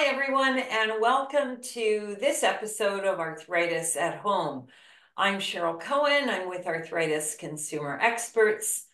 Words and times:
Hi, 0.00 0.04
everyone, 0.04 0.60
and 0.60 1.00
welcome 1.00 1.60
to 1.60 2.16
this 2.20 2.44
episode 2.44 3.04
of 3.04 3.18
Arthritis 3.18 3.96
at 3.96 4.18
Home. 4.18 4.68
I'm 5.16 5.40
Cheryl 5.40 5.82
Koehn. 5.82 6.28
I'm 6.28 6.48
with 6.48 6.68
Arthritis 6.68 7.34
Consumer 7.34 7.98
Experts, 8.00 8.86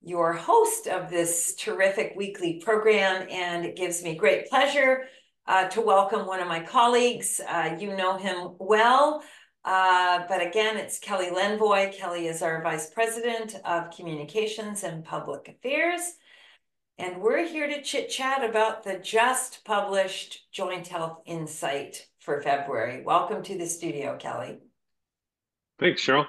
your 0.00 0.32
host 0.32 0.86
of 0.86 1.10
this 1.10 1.56
terrific 1.56 2.12
weekly 2.14 2.62
program, 2.64 3.26
and 3.32 3.64
it 3.64 3.74
gives 3.74 4.04
me 4.04 4.14
great 4.14 4.48
pleasure 4.48 5.06
uh, 5.48 5.66
to 5.70 5.80
welcome 5.80 6.24
one 6.24 6.38
of 6.38 6.46
my 6.46 6.60
colleagues. 6.60 7.40
Uh, 7.48 7.76
you 7.80 7.96
know 7.96 8.16
him 8.16 8.54
well, 8.60 9.24
uh, 9.64 10.20
but 10.28 10.40
again, 10.40 10.76
it's 10.76 11.00
Kelly 11.00 11.30
Lendvoy. 11.30 11.92
Kelly 11.98 12.28
is 12.28 12.42
our 12.42 12.62
Vice 12.62 12.90
President 12.90 13.56
of 13.64 13.90
Communications 13.90 14.84
and 14.84 15.04
Public 15.04 15.48
Affairs 15.48 16.12
and 16.98 17.20
we're 17.20 17.46
here 17.46 17.66
to 17.66 17.82
chit 17.82 18.08
chat 18.08 18.48
about 18.48 18.84
the 18.84 18.98
just 18.98 19.64
published 19.64 20.46
Joint 20.52 20.86
Health 20.86 21.22
Insight 21.26 22.06
for 22.20 22.40
February. 22.40 23.02
Welcome 23.02 23.42
to 23.44 23.58
the 23.58 23.66
studio, 23.66 24.16
Kelly. 24.16 24.58
Thanks, 25.78 26.02
Cheryl. 26.02 26.26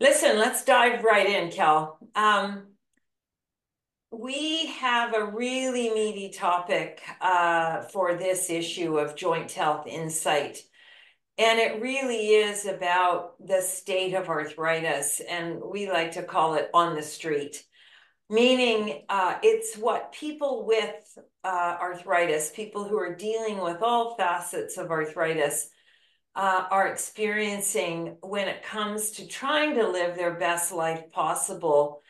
Listen, 0.00 0.38
let's 0.38 0.64
dive 0.64 1.04
right 1.04 1.28
in, 1.28 1.50
Kel. 1.50 1.98
Um, 2.14 2.68
we 4.10 4.66
have 4.66 5.14
a 5.14 5.26
really 5.26 5.90
meaty 5.90 6.30
topic 6.30 7.02
uh, 7.20 7.82
for 7.82 8.14
this 8.14 8.48
issue 8.48 8.98
of 8.98 9.16
Joint 9.16 9.52
Health 9.52 9.86
Insight. 9.86 10.58
And 11.36 11.60
it 11.60 11.82
really 11.82 12.28
is 12.28 12.64
about 12.64 13.34
the 13.46 13.60
state 13.60 14.14
of 14.14 14.28
arthritis, 14.28 15.20
and 15.20 15.60
we 15.60 15.90
like 15.90 16.12
to 16.12 16.22
call 16.22 16.54
it 16.54 16.70
on 16.72 16.96
the 16.96 17.02
street 17.02 17.62
meaning 18.30 19.04
uh, 19.08 19.38
it's 19.42 19.76
what 19.76 20.12
people 20.12 20.66
with 20.66 21.18
uh, 21.44 21.76
arthritis, 21.80 22.50
people 22.54 22.84
who 22.84 22.98
are 22.98 23.14
dealing 23.14 23.58
with 23.60 23.82
all 23.82 24.16
facets 24.16 24.76
of 24.76 24.90
arthritis, 24.90 25.68
uh, 26.34 26.64
are 26.70 26.86
experiencing 26.86 28.16
when 28.20 28.46
it 28.46 28.62
comes 28.62 29.12
to 29.12 29.26
trying 29.26 29.74
to 29.74 29.88
live 29.88 30.14
their 30.14 30.34
best 30.34 30.72
life 30.72 31.10
possible 31.10 32.00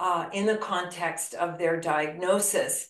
uh, 0.00 0.28
in 0.32 0.46
the 0.46 0.56
context 0.56 1.34
of 1.34 1.58
their 1.58 1.80
diagnosis. 1.80 2.88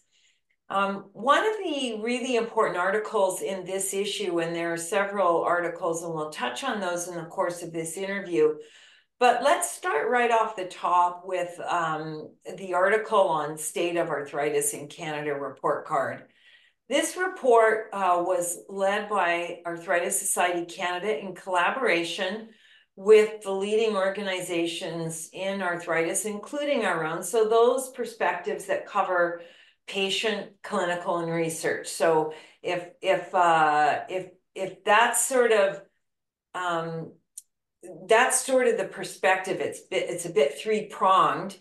Um, 0.71 1.07
one 1.13 1.47
of 1.47 1.57
the 1.65 2.01
really 2.03 2.37
important 2.37 2.77
articles 2.77 3.41
in 3.41 3.65
this 3.65 3.95
issue, 3.95 4.41
and 4.41 4.55
there 4.55 4.73
are 4.73 4.79
several 4.79 5.43
articles, 5.43 6.03
and 6.03 6.13
we'll 6.13 6.31
touch 6.31 6.63
on 6.63 6.79
those 6.79 7.09
in 7.09 7.15
the 7.17 7.25
course 7.25 7.63
of 7.63 7.73
this 7.73 7.97
interview, 7.97 8.55
but 9.21 9.43
let's 9.43 9.71
start 9.71 10.11
right 10.11 10.31
off 10.31 10.57
the 10.57 10.67
top 10.67 11.23
with 11.25 11.59
um, 11.61 12.31
the 12.57 12.75
article 12.75 13.29
on 13.29 13.59
state 13.59 13.97
of 13.97 14.09
arthritis 14.09 14.75
in 14.75 14.89
Canada 14.89 15.35
report 15.35 15.87
card. 15.87 16.25
This 16.89 17.17
report 17.17 17.89
uh, 17.93 18.23
was 18.25 18.59
led 18.69 19.09
by 19.09 19.61
Arthritis 19.67 20.19
Society 20.19 20.65
Canada 20.65 21.19
in 21.19 21.35
collaboration 21.35 22.49
with 22.97 23.43
the 23.43 23.53
leading 23.53 23.95
organizations 23.95 25.29
in 25.33 25.63
arthritis, 25.63 26.25
including 26.25 26.85
our 26.85 27.05
own. 27.05 27.23
So 27.23 27.49
those 27.49 27.91
perspectives 27.91 28.67
that 28.67 28.87
cover 28.87 29.43
patient, 29.87 30.53
clinical, 30.63 31.19
and 31.19 31.31
research. 31.31 31.89
So 31.89 32.33
if 32.63 32.89
if 33.03 33.35
uh, 33.35 34.01
if 34.09 34.31
if 34.55 34.83
that's 34.85 35.25
sort 35.27 35.53
of 35.53 35.83
um, 36.55 37.13
that's 38.09 38.45
sort 38.45 38.67
of 38.67 38.77
the 38.77 38.85
perspective. 38.85 39.61
It's 39.61 39.81
it's 39.91 40.27
a 40.27 40.31
bit 40.31 40.59
three 40.59 40.87
pronged, 40.87 41.57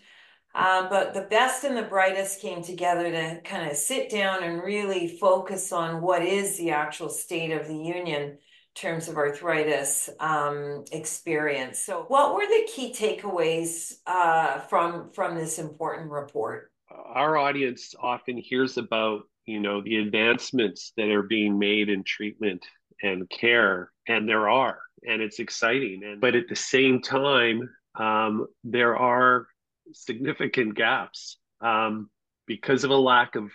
um, 0.54 0.88
but 0.88 1.14
the 1.14 1.22
best 1.22 1.64
and 1.64 1.76
the 1.76 1.82
brightest 1.82 2.40
came 2.40 2.62
together 2.62 3.10
to 3.10 3.40
kind 3.44 3.70
of 3.70 3.76
sit 3.76 4.10
down 4.10 4.42
and 4.42 4.62
really 4.62 5.08
focus 5.08 5.72
on 5.72 6.00
what 6.00 6.22
is 6.22 6.58
the 6.58 6.70
actual 6.70 7.08
state 7.08 7.52
of 7.52 7.68
the 7.68 7.76
union 7.76 8.22
in 8.22 8.38
terms 8.74 9.08
of 9.08 9.16
arthritis 9.16 10.10
um, 10.20 10.84
experience. 10.92 11.78
So, 11.78 12.04
what 12.08 12.34
were 12.34 12.46
the 12.46 12.68
key 12.74 12.92
takeaways 12.92 13.94
uh, 14.06 14.60
from 14.60 15.10
from 15.12 15.36
this 15.36 15.58
important 15.58 16.10
report? 16.10 16.72
Our 16.90 17.36
audience 17.36 17.94
often 18.00 18.36
hears 18.36 18.76
about 18.76 19.22
you 19.46 19.60
know 19.60 19.82
the 19.82 19.96
advancements 19.96 20.92
that 20.96 21.10
are 21.10 21.22
being 21.22 21.58
made 21.58 21.88
in 21.88 22.02
treatment 22.02 22.66
and 23.02 23.30
care, 23.30 23.92
and 24.08 24.28
there 24.28 24.48
are 24.48 24.80
and 25.06 25.22
it's 25.22 25.38
exciting. 25.38 26.02
And 26.04 26.20
but 26.20 26.34
at 26.34 26.48
the 26.48 26.56
same 26.56 27.00
time, 27.00 27.68
um, 27.94 28.46
there 28.64 28.96
are 28.96 29.46
significant 29.92 30.74
gaps 30.74 31.38
um, 31.60 32.10
because 32.46 32.84
of 32.84 32.90
a 32.90 32.96
lack 32.96 33.34
of 33.36 33.50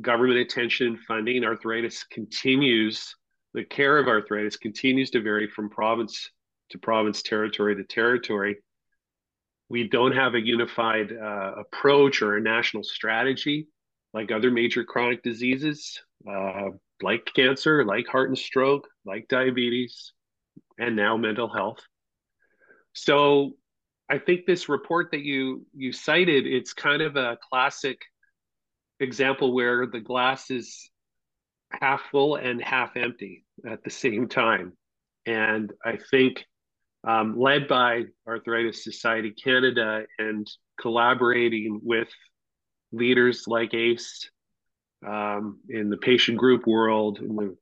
government 0.00 0.40
attention 0.40 0.86
and 0.88 1.00
funding. 1.00 1.44
Arthritis 1.44 2.04
continues. 2.04 3.14
The 3.54 3.64
care 3.64 3.98
of 3.98 4.08
arthritis 4.08 4.56
continues 4.56 5.10
to 5.10 5.20
vary 5.20 5.46
from 5.46 5.68
province 5.68 6.30
to 6.70 6.78
province, 6.78 7.22
territory 7.22 7.76
to 7.76 7.84
territory. 7.84 8.56
We 9.68 9.88
don't 9.88 10.12
have 10.12 10.34
a 10.34 10.40
unified 10.40 11.12
uh, 11.12 11.52
approach 11.58 12.22
or 12.22 12.36
a 12.36 12.40
national 12.40 12.84
strategy 12.84 13.68
like 14.14 14.30
other 14.30 14.50
major 14.50 14.84
chronic 14.84 15.22
diseases, 15.22 16.00
uh, 16.28 16.70
like 17.02 17.30
cancer, 17.34 17.84
like 17.84 18.06
heart 18.06 18.28
and 18.28 18.38
stroke, 18.38 18.88
like 19.04 19.26
diabetes, 19.28 20.12
and 20.78 20.96
now 20.96 21.16
mental 21.16 21.48
health. 21.48 21.80
So 22.92 23.52
I 24.08 24.18
think 24.18 24.46
this 24.46 24.68
report 24.68 25.10
that 25.12 25.22
you 25.22 25.66
you 25.74 25.92
cited, 25.92 26.46
it's 26.46 26.72
kind 26.72 27.02
of 27.02 27.16
a 27.16 27.38
classic 27.50 27.98
example 29.00 29.54
where 29.54 29.86
the 29.86 30.00
glass 30.00 30.50
is 30.50 30.90
half 31.70 32.02
full 32.10 32.36
and 32.36 32.62
half 32.62 32.96
empty 32.96 33.44
at 33.66 33.82
the 33.82 33.90
same 33.90 34.28
time. 34.28 34.72
And 35.26 35.72
I 35.84 35.98
think 36.10 36.44
um, 37.04 37.38
led 37.38 37.68
by 37.68 38.04
Arthritis 38.26 38.84
Society 38.84 39.30
Canada 39.30 40.04
and 40.18 40.46
collaborating 40.80 41.80
with 41.82 42.08
leaders 42.92 43.44
like 43.46 43.74
ACE 43.74 44.30
um, 45.06 45.58
in 45.68 45.90
the 45.90 45.96
patient 45.96 46.38
group 46.38 46.66
world, 46.66 47.18
in 47.18 47.34
the 47.34 47.56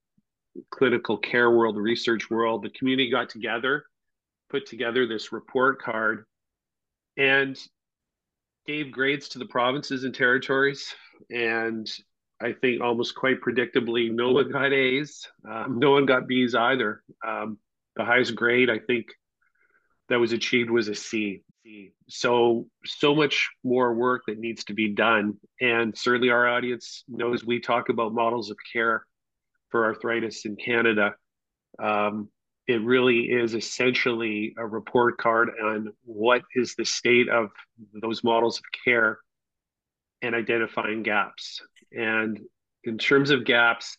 clinical 0.70 1.16
care 1.16 1.50
world, 1.50 1.76
research 1.76 2.30
world, 2.30 2.62
the 2.62 2.70
community 2.70 3.10
got 3.10 3.28
together, 3.28 3.84
put 4.48 4.66
together 4.66 5.06
this 5.06 5.32
report 5.32 5.80
card, 5.80 6.24
and 7.16 7.58
gave 8.66 8.92
grades 8.92 9.28
to 9.30 9.38
the 9.38 9.46
provinces 9.46 10.04
and 10.04 10.14
territories. 10.14 10.94
And 11.30 11.90
I 12.40 12.52
think 12.52 12.80
almost 12.80 13.14
quite 13.14 13.40
predictably, 13.40 14.10
no 14.10 14.32
one 14.32 14.50
got 14.50 14.72
A's, 14.72 15.26
um, 15.48 15.78
no 15.78 15.90
one 15.90 16.06
got 16.06 16.26
B's 16.26 16.54
either. 16.54 17.02
Um, 17.26 17.58
the 17.96 18.04
highest 18.04 18.34
grade 18.34 18.70
I 18.70 18.78
think 18.78 19.06
that 20.08 20.18
was 20.18 20.32
achieved 20.32 20.70
was 20.70 20.88
a 20.88 20.94
C. 20.94 21.42
So 22.08 22.66
so 22.84 23.14
much 23.14 23.50
more 23.62 23.94
work 23.94 24.22
that 24.26 24.38
needs 24.38 24.64
to 24.64 24.74
be 24.74 24.88
done, 24.88 25.34
and 25.60 25.96
certainly 25.96 26.30
our 26.30 26.48
audience 26.48 27.04
knows 27.06 27.44
we 27.44 27.60
talk 27.60 27.90
about 27.90 28.14
models 28.14 28.50
of 28.50 28.56
care 28.72 29.04
for 29.70 29.84
arthritis 29.84 30.44
in 30.44 30.56
Canada. 30.56 31.14
Um, 31.78 32.28
it 32.66 32.82
really 32.84 33.22
is 33.22 33.54
essentially 33.54 34.54
a 34.56 34.66
report 34.66 35.18
card 35.18 35.50
on 35.62 35.92
what 36.04 36.42
is 36.54 36.74
the 36.74 36.84
state 36.84 37.28
of 37.28 37.50
those 38.00 38.22
models 38.22 38.58
of 38.58 38.64
care 38.84 39.18
and 40.22 40.34
identifying 40.34 41.02
gaps. 41.02 41.60
And 41.92 42.38
in 42.84 42.98
terms 42.98 43.30
of 43.30 43.44
gaps, 43.44 43.96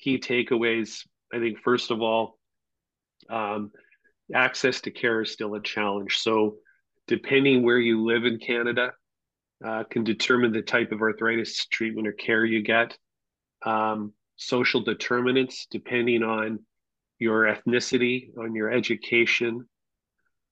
key 0.00 0.18
takeaways, 0.18 1.06
I 1.32 1.38
think, 1.38 1.58
first 1.60 1.90
of 1.90 2.00
all, 2.00 2.38
um, 3.28 3.70
access 4.34 4.80
to 4.82 4.90
care 4.90 5.22
is 5.22 5.32
still 5.32 5.54
a 5.54 5.62
challenge. 5.62 6.18
So, 6.18 6.56
depending 7.06 7.62
where 7.62 7.78
you 7.78 8.04
live 8.04 8.24
in 8.24 8.38
Canada, 8.38 8.92
uh, 9.64 9.84
can 9.84 10.04
determine 10.04 10.52
the 10.52 10.62
type 10.62 10.92
of 10.92 11.00
arthritis 11.00 11.66
treatment 11.66 12.08
or 12.08 12.12
care 12.12 12.44
you 12.44 12.62
get. 12.62 12.96
Um, 13.64 14.14
social 14.40 14.80
determinants 14.80 15.66
depending 15.70 16.22
on 16.22 16.60
your 17.18 17.44
ethnicity, 17.44 18.30
on 18.38 18.54
your 18.54 18.72
education, 18.72 19.68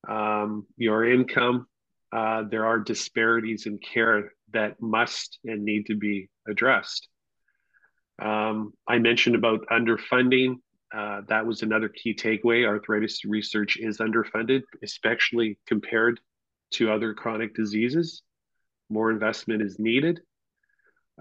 um, 0.07 0.67
your 0.77 1.11
income. 1.11 1.67
Uh, 2.13 2.45
there 2.51 2.67
are 2.67 2.79
disparities 2.79 3.67
in 3.67 3.79
care 3.79 4.33
that 4.53 4.81
must 4.81 5.39
and 5.45 5.65
need 5.65 5.87
to 5.87 5.97
be 5.97 6.29
addressed. 6.47 7.09
Um, 8.21 8.73
I 8.87 8.99
mentioned 8.99 9.37
about 9.37 9.67
underfunding. 9.71 10.57
Uh, 10.95 11.23
that 11.29 11.47
was 11.47 11.63
another 11.63 11.89
key 11.89 12.15
takeaway. 12.15 12.67
Arthritis 12.67 13.25
research 13.25 13.79
is 13.79 13.99
underfunded, 13.99 14.63
especially 14.83 15.59
compared 15.67 16.21
to 16.73 16.91
other 16.91 17.15
chronic 17.15 17.55
diseases. 17.55 18.23
More 18.91 19.11
investment 19.11 19.63
is 19.63 19.79
needed. 19.79 20.21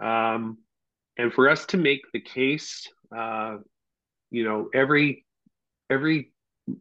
Um, 0.02 0.58
and 1.18 1.34
for 1.34 1.50
us 1.50 1.66
to 1.68 1.78
make 1.78 2.02
the 2.14 2.22
case, 2.22 2.88
uh, 3.16 3.58
you 4.30 4.44
know, 4.44 4.70
every 4.74 5.26
every 5.90 6.32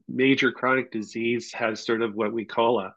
major 0.09 0.53
chronic 0.53 0.91
disease 0.91 1.53
has 1.53 1.85
sort 1.85 2.03
of 2.03 2.15
what 2.15 2.33
we 2.33 2.44
call 2.44 2.81
a 2.81 2.94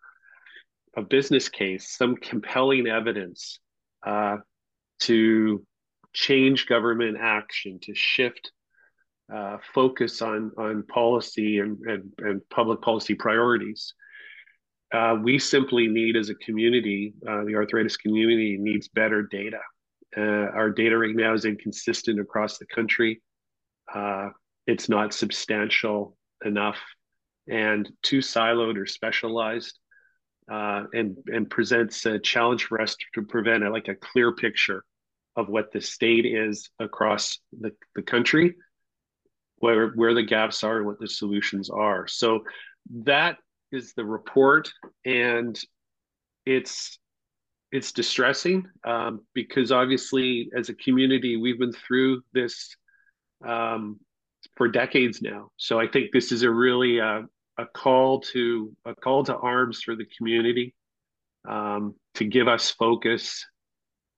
a 0.98 1.02
business 1.02 1.50
case, 1.50 1.96
some 1.96 2.16
compelling 2.16 2.88
evidence 2.88 3.60
uh, 4.06 4.38
to 5.02 5.64
change 6.14 6.66
government 6.66 7.18
action, 7.22 7.80
to 7.84 7.94
shift 7.94 8.52
uh, 9.34 9.58
focus 9.74 10.22
on 10.22 10.52
on 10.58 10.84
policy 10.84 11.60
and, 11.60 11.78
and, 11.86 12.12
and 12.20 12.42
public 12.50 12.82
policy 12.82 13.14
priorities. 13.14 13.94
Uh, 14.92 15.16
we 15.22 15.38
simply 15.38 15.88
need, 15.88 16.16
as 16.16 16.30
a 16.30 16.36
community, 16.36 17.14
uh, 17.30 17.44
the 17.46 17.54
arthritis 17.54 17.96
community 17.96 18.58
needs 18.60 18.88
better 18.88 19.22
data. 19.22 19.60
Uh, 20.18 20.22
our 20.22 20.70
data 20.70 20.98
right 20.98 21.16
now 21.16 21.34
is 21.34 21.46
inconsistent 21.46 22.20
across 22.20 22.58
the 22.58 22.66
country. 22.66 23.22
Uh, 23.94 24.30
it's 24.68 24.90
not 24.90 25.14
substantial 25.14 26.18
enough 26.46 26.78
and 27.48 27.92
too 28.04 28.20
siloed 28.20 28.78
or 28.78 28.86
specialized. 28.86 29.78
Uh, 30.52 30.86
and 30.94 31.16
and 31.28 31.48
presents 31.48 32.08
a 32.08 32.18
challenge 32.18 32.66
for 32.66 32.82
us 32.82 32.96
to 33.14 33.22
prevent 33.22 33.64
a, 33.64 33.70
like 33.70 33.88
a 33.88 33.94
clear 33.94 34.32
picture 34.32 34.84
of 35.36 35.48
what 35.48 35.72
the 35.72 35.80
state 35.80 36.26
is 36.26 36.72
across 36.80 37.38
the, 37.60 37.72
the 37.96 38.02
country 38.02 38.56
where 39.58 39.90
where 39.90 40.14
the 40.14 40.24
gaps 40.24 40.64
are 40.64 40.78
and 40.78 40.86
what 40.86 41.00
the 41.00 41.08
solutions 41.08 41.70
are. 41.70 42.08
So 42.08 42.44
that 43.04 43.38
is 43.72 43.94
the 43.94 44.06
report, 44.06 44.72
and 45.06 45.60
it's 46.46 46.98
it's 47.72 47.92
distressing 47.92 48.68
um, 48.86 49.22
because 49.34 49.72
obviously 49.72 50.50
as 50.58 50.70
a 50.70 50.74
community 50.74 51.38
we've 51.38 51.60
been 51.60 51.74
through 51.74 52.22
this 52.34 52.76
um, 53.46 54.00
for 54.56 54.68
decades 54.68 55.22
now. 55.22 55.52
So 55.58 55.80
I 55.80 55.88
think 55.88 56.12
this 56.12 56.32
is 56.32 56.44
a 56.44 56.50
really 56.50 57.00
uh, 57.00 57.22
a 57.58 57.66
call 57.66 58.22
to 58.22 58.76
a 58.86 58.96
call 58.96 59.24
to 59.26 59.36
arms 59.36 59.82
for 59.84 59.96
the 59.96 60.06
community 60.18 60.74
um, 61.48 61.96
to 62.16 62.26
give 62.26 62.48
us 62.48 62.72
focus 62.72 63.46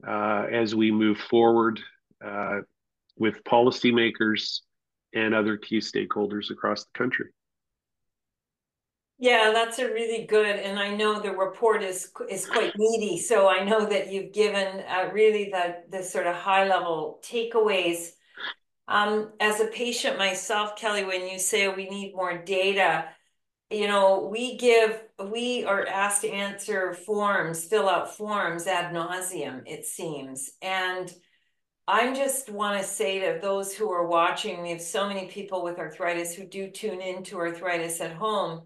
uh, 0.08 0.46
as 0.52 0.74
we 0.74 0.92
move 0.92 1.18
forward 1.18 1.80
uh, 2.26 2.60
with 3.18 3.44
policymakers 3.44 4.62
and 5.14 5.34
other 5.34 5.58
key 5.58 5.80
stakeholders 5.80 6.52
across 6.52 6.86
the 6.86 6.98
country. 6.98 7.28
Yeah, 9.22 9.52
that's 9.54 9.78
a 9.78 9.86
really 9.86 10.26
good, 10.26 10.56
and 10.56 10.80
I 10.80 10.96
know 10.96 11.20
the 11.20 11.32
report 11.32 11.84
is 11.84 12.12
is 12.28 12.48
quite 12.48 12.76
meaty. 12.76 13.20
So 13.20 13.48
I 13.48 13.64
know 13.64 13.86
that 13.86 14.12
you've 14.12 14.34
given 14.34 14.84
uh, 14.90 15.12
really 15.14 15.52
the 15.52 15.84
the 15.92 16.04
sort 16.04 16.26
of 16.26 16.36
high 16.36 16.68
level 16.68 17.22
takeaways. 17.24 18.14
Um, 18.88 19.34
as 19.40 19.60
a 19.62 19.68
patient 19.68 20.18
myself, 20.18 20.76
Kelly, 20.76 21.06
when 21.06 21.28
you 21.28 21.40
say 21.40 21.68
we 21.70 21.90
need 21.90 22.16
more 22.16 22.38
data, 22.40 23.10
you 23.70 23.88
know, 23.88 24.30
we 24.32 24.58
give 24.58 25.02
we 25.24 25.66
are 25.66 25.88
asked 25.88 26.22
to 26.24 26.32
answer 26.32 26.94
forms, 26.94 27.66
fill 27.66 27.90
out 27.90 28.18
forms 28.18 28.68
ad 28.68 28.94
nauseum, 28.94 29.64
it 29.68 29.86
seems, 29.86 30.52
and 30.64 31.14
I 31.88 32.14
just 32.14 32.50
want 32.50 32.80
to 32.80 32.88
say 32.88 33.20
to 33.20 33.40
those 33.42 33.74
who 33.74 33.92
are 33.92 34.08
watching, 34.08 34.62
we 34.62 34.70
have 34.72 34.82
so 34.82 35.08
many 35.08 35.28
people 35.28 35.64
with 35.64 35.80
arthritis 35.80 36.34
who 36.34 36.46
do 36.46 36.70
tune 36.72 37.02
into 37.02 37.38
arthritis 37.38 38.00
at 38.02 38.14
home, 38.14 38.62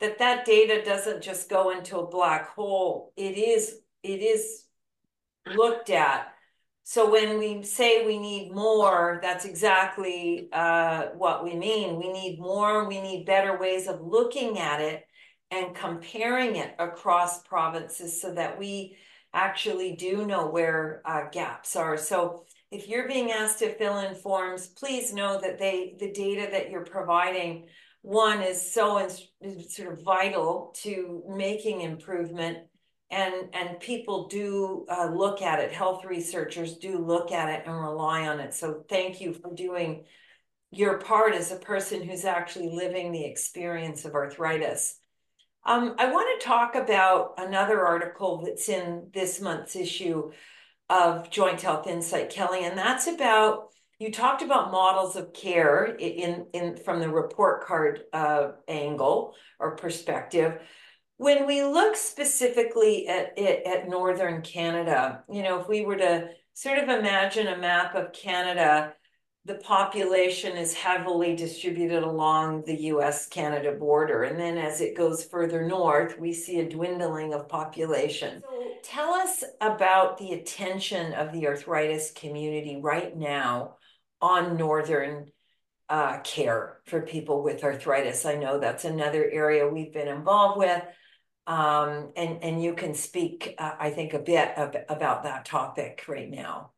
that 0.00 0.18
that 0.18 0.44
data 0.44 0.82
doesn't 0.84 1.22
just 1.22 1.48
go 1.48 1.70
into 1.70 1.98
a 1.98 2.06
black 2.06 2.50
hole. 2.50 3.12
It 3.16 3.36
is 3.36 3.80
it 4.02 4.20
is 4.20 4.64
looked 5.54 5.90
at. 5.90 6.32
So 6.84 7.10
when 7.10 7.38
we 7.38 7.64
say 7.64 8.06
we 8.06 8.18
need 8.18 8.52
more, 8.52 9.18
that's 9.20 9.44
exactly 9.44 10.48
uh, 10.52 11.06
what 11.16 11.42
we 11.42 11.56
mean. 11.56 11.96
We 11.96 12.12
need 12.12 12.38
more. 12.38 12.86
We 12.86 13.00
need 13.00 13.26
better 13.26 13.58
ways 13.58 13.88
of 13.88 14.00
looking 14.00 14.58
at 14.58 14.80
it 14.80 15.04
and 15.50 15.74
comparing 15.74 16.56
it 16.56 16.74
across 16.78 17.42
provinces 17.42 18.20
so 18.20 18.32
that 18.34 18.58
we 18.58 18.96
actually 19.34 19.96
do 19.96 20.24
know 20.24 20.46
where 20.46 21.02
uh, 21.04 21.24
gaps 21.30 21.74
are. 21.74 21.96
So 21.96 22.44
if 22.70 22.88
you're 22.88 23.08
being 23.08 23.32
asked 23.32 23.58
to 23.60 23.74
fill 23.74 23.98
in 23.98 24.14
forms, 24.14 24.68
please 24.68 25.12
know 25.12 25.40
that 25.40 25.58
they 25.58 25.96
the 25.98 26.12
data 26.12 26.48
that 26.50 26.70
you're 26.70 26.84
providing 26.84 27.66
one 28.06 28.40
is 28.40 28.72
so 28.72 28.98
in, 28.98 29.68
sort 29.68 29.92
of 29.92 30.02
vital 30.04 30.72
to 30.76 31.24
making 31.28 31.80
improvement 31.80 32.58
and 33.10 33.34
and 33.52 33.80
people 33.80 34.28
do 34.28 34.86
uh, 34.88 35.10
look 35.12 35.42
at 35.42 35.58
it. 35.58 35.72
Health 35.72 36.04
researchers 36.04 36.76
do 36.76 36.98
look 36.98 37.32
at 37.32 37.48
it 37.48 37.66
and 37.66 37.74
rely 37.74 38.28
on 38.28 38.38
it. 38.38 38.54
So 38.54 38.84
thank 38.88 39.20
you 39.20 39.32
for 39.32 39.52
doing 39.52 40.04
your 40.70 40.98
part 40.98 41.34
as 41.34 41.50
a 41.50 41.56
person 41.56 42.02
who's 42.02 42.24
actually 42.24 42.70
living 42.70 43.10
the 43.10 43.24
experience 43.24 44.04
of 44.04 44.14
arthritis. 44.14 44.98
Um, 45.64 45.96
i 45.98 46.12
want 46.12 46.40
to 46.40 46.46
talk 46.46 46.76
about 46.76 47.34
another 47.38 47.84
article 47.84 48.44
that's 48.44 48.68
in 48.68 49.10
this 49.12 49.40
month's 49.40 49.74
issue 49.74 50.30
of 50.88 51.28
Joint 51.30 51.60
Health 51.60 51.88
Insight, 51.88 52.30
Kelly, 52.30 52.64
and 52.64 52.78
that's 52.78 53.08
about 53.08 53.70
you 53.98 54.12
talked 54.12 54.42
about 54.42 54.70
models 54.70 55.16
of 55.16 55.32
care 55.32 55.84
in 55.84 56.46
in 56.52 56.76
from 56.76 57.00
the 57.00 57.08
report 57.08 57.64
card 57.64 58.02
uh, 58.12 58.52
angle 58.68 59.34
or 59.58 59.76
perspective. 59.76 60.60
When 61.18 61.46
we 61.46 61.62
look 61.62 61.96
specifically 61.96 63.08
at 63.08 63.38
it 63.38 63.66
at 63.66 63.88
northern 63.88 64.42
Canada, 64.42 65.24
you 65.30 65.42
know, 65.42 65.60
if 65.60 65.68
we 65.68 65.82
were 65.82 65.96
to 65.96 66.28
sort 66.52 66.78
of 66.78 66.88
imagine 66.88 67.46
a 67.46 67.56
map 67.56 67.94
of 67.94 68.12
Canada 68.12 68.94
the 69.46 69.54
population 69.54 70.56
is 70.56 70.74
heavily 70.74 71.36
distributed 71.36 72.02
along 72.02 72.64
the 72.64 72.74
US 72.86 73.28
Canada 73.28 73.70
border. 73.70 74.24
And 74.24 74.40
then 74.40 74.58
as 74.58 74.80
it 74.80 74.96
goes 74.96 75.22
further 75.22 75.64
north, 75.64 76.18
we 76.18 76.32
see 76.32 76.58
a 76.58 76.68
dwindling 76.68 77.32
of 77.32 77.48
population. 77.48 78.42
So 78.42 78.72
tell 78.82 79.14
us 79.14 79.44
about 79.60 80.18
the 80.18 80.32
attention 80.32 81.12
of 81.12 81.32
the 81.32 81.46
arthritis 81.46 82.10
community 82.10 82.80
right 82.82 83.16
now 83.16 83.76
on 84.20 84.56
northern 84.56 85.26
uh, 85.88 86.18
care 86.20 86.78
for 86.86 87.02
people 87.02 87.42
with 87.42 87.62
arthritis. 87.62 88.24
I 88.24 88.36
know 88.36 88.58
that's 88.58 88.84
another 88.84 89.28
area 89.30 89.68
we've 89.68 89.92
been 89.92 90.08
involved 90.08 90.58
with. 90.58 90.82
Um, 91.46 92.10
and, 92.16 92.42
and 92.42 92.62
you 92.62 92.74
can 92.74 92.94
speak, 92.94 93.54
uh, 93.58 93.72
I 93.78 93.90
think, 93.90 94.14
a 94.14 94.18
bit 94.18 94.58
of, 94.58 94.74
about 94.88 95.22
that 95.22 95.44
topic 95.44 96.04
right 96.08 96.28
now. 96.28 96.72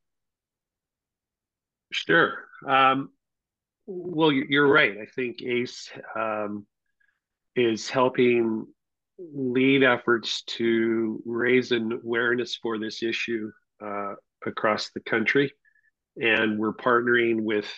Sure. 1.90 2.34
Um, 2.66 3.10
well, 3.86 4.30
you're 4.30 4.70
right. 4.70 4.98
I 5.00 5.06
think 5.06 5.40
ACE 5.40 5.90
um, 6.14 6.66
is 7.56 7.88
helping 7.88 8.66
lead 9.18 9.82
efforts 9.82 10.42
to 10.42 11.22
raise 11.24 11.72
awareness 11.72 12.56
for 12.56 12.78
this 12.78 13.02
issue 13.02 13.50
uh, 13.82 14.14
across 14.44 14.90
the 14.90 15.00
country. 15.00 15.52
And 16.20 16.58
we're 16.58 16.74
partnering 16.74 17.42
with 17.42 17.70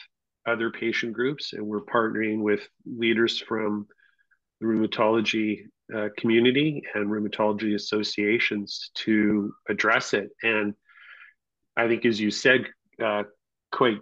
other 0.46 0.70
patient 0.70 1.12
groups 1.12 1.52
and 1.52 1.66
we're 1.66 1.84
partnering 1.84 2.40
with 2.42 2.66
leaders 2.86 3.38
from 3.38 3.86
the 4.60 4.66
rheumatology 4.66 5.64
uh, 5.94 6.08
community 6.16 6.82
and 6.94 7.08
rheumatology 7.08 7.74
associations 7.74 8.90
to 8.94 9.52
address 9.68 10.14
it. 10.14 10.30
And 10.42 10.74
I 11.76 11.88
think, 11.88 12.04
as 12.04 12.20
you 12.20 12.30
said, 12.30 12.66
uh, 13.02 13.24
quite 13.72 13.98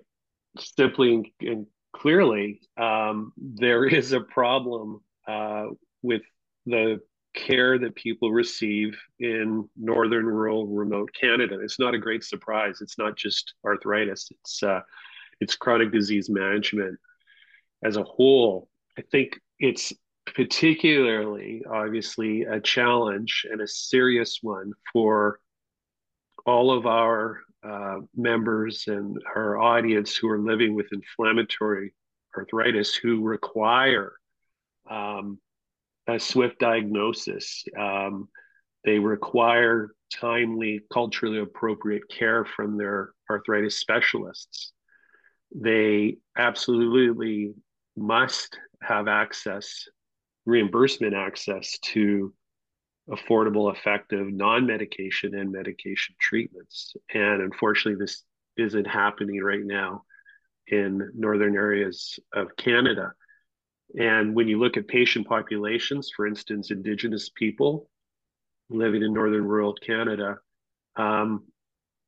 simply 0.58 1.34
and 1.40 1.66
clearly, 1.94 2.60
um, 2.76 3.32
there 3.36 3.84
is 3.84 4.12
a 4.12 4.20
problem 4.20 5.00
uh, 5.26 5.66
with 6.02 6.22
the 6.66 7.00
care 7.34 7.78
that 7.78 7.94
people 7.94 8.32
receive 8.32 8.98
in 9.20 9.68
northern 9.76 10.26
rural 10.26 10.66
remote 10.66 11.10
canada. 11.18 11.58
It's 11.60 11.78
not 11.78 11.94
a 11.94 11.98
great 11.98 12.24
surprise. 12.24 12.80
It's 12.80 12.98
not 12.98 13.16
just 13.16 13.54
arthritis. 13.64 14.30
It's 14.30 14.62
uh, 14.62 14.80
it's 15.40 15.54
chronic 15.54 15.92
disease 15.92 16.28
management 16.28 16.98
as 17.84 17.96
a 17.96 18.02
whole. 18.02 18.68
I 18.98 19.02
think 19.02 19.38
it's 19.58 19.92
particularly 20.34 21.62
obviously 21.70 22.42
a 22.42 22.60
challenge 22.60 23.46
and 23.50 23.60
a 23.60 23.68
serious 23.68 24.38
one 24.42 24.72
for 24.92 25.40
all 26.44 26.70
of 26.70 26.86
our 26.86 27.40
uh, 27.62 27.98
members 28.16 28.84
and 28.86 29.16
our 29.34 29.58
audience 29.58 30.16
who 30.16 30.28
are 30.28 30.38
living 30.38 30.74
with 30.74 30.86
inflammatory 30.92 31.92
arthritis 32.36 32.94
who 32.94 33.22
require 33.22 34.12
um, 34.90 35.38
a 36.08 36.18
swift 36.18 36.58
diagnosis. 36.58 37.64
Um, 37.78 38.28
they 38.84 38.98
require 38.98 39.90
timely, 40.14 40.80
culturally 40.92 41.38
appropriate 41.38 42.08
care 42.08 42.44
from 42.44 42.78
their 42.78 43.10
arthritis 43.30 43.78
specialists. 43.78 44.72
They 45.54 46.16
absolutely 46.36 47.52
must 47.96 48.58
have 48.82 49.08
access, 49.08 49.88
reimbursement 50.46 51.14
access 51.14 51.78
to 51.78 52.32
affordable, 53.10 53.74
effective 53.74 54.26
non 54.32 54.66
medication 54.66 55.34
and 55.34 55.50
medication 55.50 56.14
treatments. 56.20 56.94
And 57.12 57.42
unfortunately, 57.42 58.02
this 58.02 58.22
isn't 58.56 58.86
happening 58.86 59.42
right 59.42 59.64
now 59.64 60.04
in 60.66 61.10
northern 61.14 61.56
areas 61.56 62.18
of 62.34 62.56
Canada. 62.56 63.12
And 63.96 64.34
when 64.34 64.48
you 64.48 64.58
look 64.58 64.76
at 64.76 64.86
patient 64.88 65.26
populations, 65.26 66.10
for 66.14 66.26
instance, 66.26 66.70
Indigenous 66.70 67.30
people 67.30 67.88
living 68.68 69.02
in 69.02 69.14
northern 69.14 69.44
rural 69.44 69.74
Canada, 69.74 70.36
um, 70.96 71.44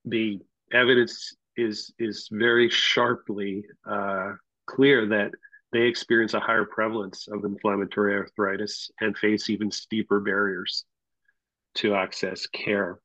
the 0.05 0.39
evidence 0.73 1.35
is 1.57 1.93
is 1.99 2.29
very 2.31 2.69
sharply 2.69 3.65
uh, 3.89 4.33
clear 4.67 5.07
that 5.07 5.33
they 5.73 5.83
experience 5.83 6.35
a 6.35 6.41
higher 6.41 6.65
prevalence 6.65 7.29
of 7.29 7.45
inflammatory 7.45 8.15
arthritis 8.15 8.91
and 9.01 9.17
face 9.17 9.49
even 9.49 9.71
steeper 9.71 10.21
barriers 10.21 10.85
to 11.77 11.95
access 11.95 12.47
care. 12.49 12.99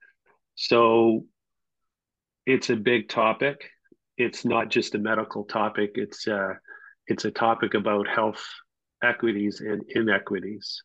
So 0.55 1.25
it's 2.45 2.69
a 2.69 2.75
big 2.75 3.07
topic. 3.09 3.69
It's 4.17 4.45
not 4.45 4.69
just 4.69 4.95
a 4.95 4.99
medical 4.99 5.43
topic. 5.43 5.91
It's 5.95 6.27
a, 6.27 6.35
uh, 6.35 6.53
it's 7.07 7.25
a 7.25 7.31
topic 7.31 7.75
about 7.75 8.07
health 8.07 8.43
equities 9.05 9.61
and 9.61 9.83
inequities. 9.89 10.81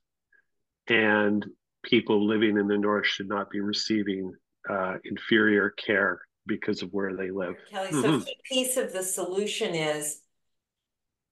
And 0.88 1.44
people 1.82 2.26
living 2.26 2.58
in 2.58 2.66
the 2.66 2.78
North 2.78 3.06
should 3.06 3.28
not 3.28 3.50
be 3.50 3.60
receiving 3.60 4.32
uh, 4.68 4.94
inferior 5.04 5.70
care 5.70 6.20
because 6.46 6.82
of 6.82 6.90
where 6.92 7.16
they 7.16 7.30
live. 7.30 7.54
Kelly, 7.70 7.90
mm-hmm. 7.90 8.20
so 8.20 8.32
piece 8.44 8.76
of 8.76 8.92
the 8.92 9.02
solution 9.02 9.74
is 9.74 10.20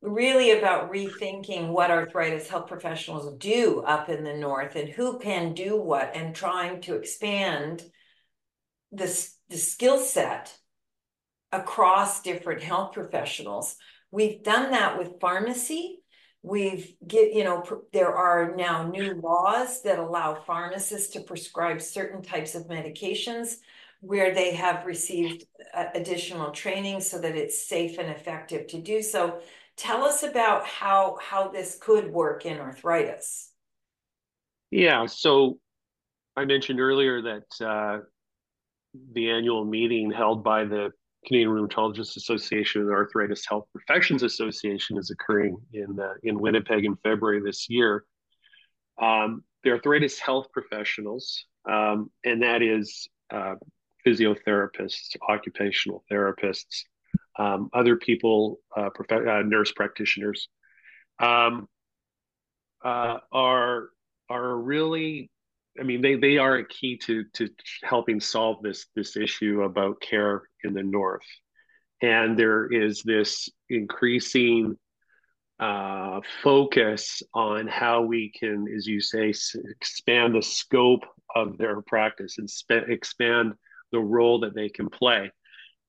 really 0.00 0.52
about 0.52 0.92
rethinking 0.92 1.68
what 1.68 1.90
arthritis 1.90 2.48
health 2.48 2.68
professionals 2.68 3.36
do 3.38 3.80
up 3.80 4.08
in 4.08 4.22
the 4.22 4.34
north 4.34 4.76
and 4.76 4.88
who 4.88 5.18
can 5.18 5.54
do 5.54 5.76
what 5.76 6.14
and 6.14 6.34
trying 6.34 6.80
to 6.80 6.94
expand 6.94 7.82
the, 8.92 9.28
the 9.48 9.56
skill 9.56 9.98
set 9.98 10.56
across 11.50 12.22
different 12.22 12.62
health 12.62 12.92
professionals. 12.92 13.74
We've 14.10 14.42
done 14.42 14.70
that 14.70 14.98
with 14.98 15.20
pharmacy. 15.20 15.97
We've 16.48 16.94
get, 17.06 17.34
you 17.34 17.44
know, 17.44 17.62
there 17.92 18.14
are 18.14 18.56
now 18.56 18.88
new 18.88 19.20
laws 19.22 19.82
that 19.82 19.98
allow 19.98 20.34
pharmacists 20.34 21.12
to 21.12 21.20
prescribe 21.20 21.82
certain 21.82 22.22
types 22.22 22.54
of 22.54 22.68
medications 22.68 23.56
where 24.00 24.32
they 24.34 24.54
have 24.54 24.86
received 24.86 25.44
uh, 25.74 25.86
additional 25.94 26.50
training 26.52 27.02
so 27.02 27.20
that 27.20 27.36
it's 27.36 27.68
safe 27.68 27.98
and 27.98 28.08
effective 28.08 28.66
to 28.68 28.80
do 28.80 29.02
so. 29.02 29.40
Tell 29.76 30.04
us 30.04 30.22
about 30.22 30.64
how 30.64 31.18
how 31.20 31.48
this 31.48 31.76
could 31.78 32.10
work 32.10 32.46
in 32.46 32.58
arthritis. 32.58 33.52
Yeah, 34.70 35.04
so 35.04 35.58
I 36.34 36.46
mentioned 36.46 36.80
earlier 36.80 37.20
that 37.20 37.66
uh, 37.66 37.98
the 39.12 39.30
annual 39.30 39.66
meeting 39.66 40.10
held 40.10 40.42
by 40.42 40.64
the 40.64 40.92
Canadian 41.28 41.50
Rheumatologists 41.50 42.16
Association 42.16 42.80
and 42.80 42.90
the 42.90 42.94
Arthritis 42.94 43.44
Health 43.46 43.66
Professions 43.72 44.22
Association 44.22 44.96
is 44.96 45.10
occurring 45.10 45.58
in 45.74 46.00
uh, 46.00 46.14
in 46.22 46.38
Winnipeg 46.38 46.86
in 46.86 46.96
February 46.96 47.42
this 47.44 47.68
year. 47.68 48.04
Um, 49.00 49.44
the 49.62 49.70
arthritis 49.70 50.18
health 50.18 50.48
professionals, 50.52 51.44
um, 51.68 52.10
and 52.24 52.42
that 52.42 52.62
is 52.62 53.08
uh, 53.30 53.56
physiotherapists, 54.06 55.16
occupational 55.28 56.02
therapists, 56.10 56.84
um, 57.38 57.68
other 57.72 57.96
people, 57.96 58.60
uh, 58.76 58.88
prof- 58.90 59.26
uh, 59.26 59.42
nurse 59.42 59.72
practitioners, 59.72 60.48
um, 61.20 61.68
uh, 62.84 63.18
are 63.30 63.90
are 64.30 64.56
really, 64.56 65.30
I 65.78 65.82
mean, 65.82 66.00
they 66.00 66.16
they 66.16 66.38
are 66.38 66.56
a 66.56 66.66
key 66.66 66.96
to 67.04 67.24
to 67.34 67.48
helping 67.82 68.20
solve 68.20 68.62
this 68.62 68.86
this 68.96 69.16
issue 69.16 69.62
about 69.62 70.00
care 70.00 70.42
in 70.64 70.74
the 70.74 70.82
north, 70.82 71.26
and 72.02 72.38
there 72.38 72.72
is 72.72 73.02
this 73.02 73.48
increasing 73.68 74.76
uh, 75.60 76.20
focus 76.42 77.22
on 77.34 77.66
how 77.66 78.02
we 78.02 78.30
can, 78.30 78.66
as 78.76 78.86
you 78.86 79.00
say, 79.00 79.30
s- 79.30 79.56
expand 79.70 80.34
the 80.34 80.42
scope 80.42 81.04
of 81.34 81.58
their 81.58 81.82
practice 81.82 82.38
and 82.38 82.48
sp- 82.48 82.86
expand 82.88 83.54
the 83.92 83.98
role 83.98 84.40
that 84.40 84.54
they 84.54 84.68
can 84.68 84.88
play. 84.88 85.30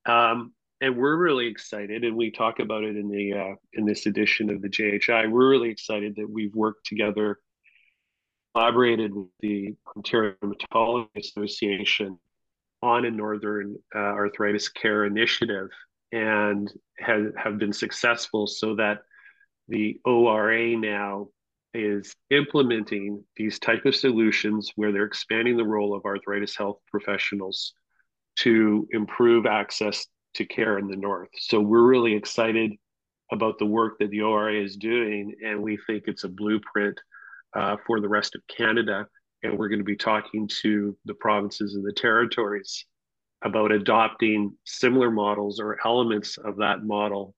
Um, 0.06 0.54
and 0.82 0.98
we're 0.98 1.18
really 1.18 1.48
excited, 1.48 2.04
and 2.04 2.16
we 2.16 2.32
talk 2.32 2.60
about 2.60 2.84
it 2.84 2.96
in 2.96 3.10
the 3.10 3.34
uh, 3.34 3.56
in 3.74 3.86
this 3.86 4.06
edition 4.06 4.50
of 4.50 4.62
the 4.62 4.70
JHI. 4.70 5.30
We're 5.30 5.50
really 5.50 5.70
excited 5.70 6.16
that 6.16 6.30
we've 6.30 6.56
worked 6.56 6.86
together, 6.86 7.40
collaborated 8.54 9.14
with 9.14 9.28
the 9.40 9.76
Ontario 9.96 10.36
Rheumatology 10.44 11.08
Association 11.18 12.18
on 12.82 13.06
a 13.06 13.12
Northern 13.12 13.76
uh, 13.94 14.00
Arthritis 14.00 14.70
Care 14.70 15.06
Initiative, 15.06 15.70
and 16.12 16.72
have 16.98 17.34
have 17.36 17.58
been 17.58 17.74
successful, 17.74 18.48
so 18.48 18.76
that 18.76 19.00
the 19.68 20.00
ORA 20.06 20.76
now 20.76 21.28
is 21.74 22.16
implementing 22.32 23.24
these 23.38 23.60
type 23.60 23.86
of 23.86 23.96
solutions 23.96 24.72
where 24.76 24.92
they're 24.92 25.06
expanding 25.06 25.56
the 25.56 25.64
role 25.64 25.96
of 25.96 26.04
arthritis 26.04 26.56
health 26.58 26.80
professionals 26.90 27.74
to 28.38 28.88
improve 28.92 29.46
access 29.46 30.08
to 30.34 30.46
care 30.46 30.80
in 30.80 30.88
the 30.88 30.96
north. 30.96 31.30
So 31.40 31.60
we're 31.60 31.88
really 31.88 32.16
excited 32.16 32.72
about 33.32 33.60
the 33.60 33.66
work 33.66 34.00
that 34.00 34.10
the 34.10 34.22
ORA 34.22 34.56
is 34.56 34.78
doing, 34.78 35.36
and 35.46 35.62
we 35.62 35.78
think 35.86 36.06
it's 36.08 36.24
a 36.24 36.30
blueprint 36.30 37.00
uh, 37.56 37.78
for 37.86 38.00
the 38.00 38.10
rest 38.10 38.36
of 38.36 38.42
Canada. 38.48 39.08
And 39.44 39.58
we're 39.58 39.70
going 39.70 39.80
to 39.80 39.86
be 39.86 39.96
talking 39.96 40.50
to 40.62 40.98
the 41.06 41.14
provinces 41.14 41.76
and 41.76 41.86
the 41.86 41.94
territories 41.94 42.86
about 43.44 43.72
adopting 43.72 44.54
similar 44.66 45.10
models 45.10 45.60
or 45.60 45.78
elements 45.86 46.38
of 46.38 46.58
that 46.58 46.84
model 46.84 47.34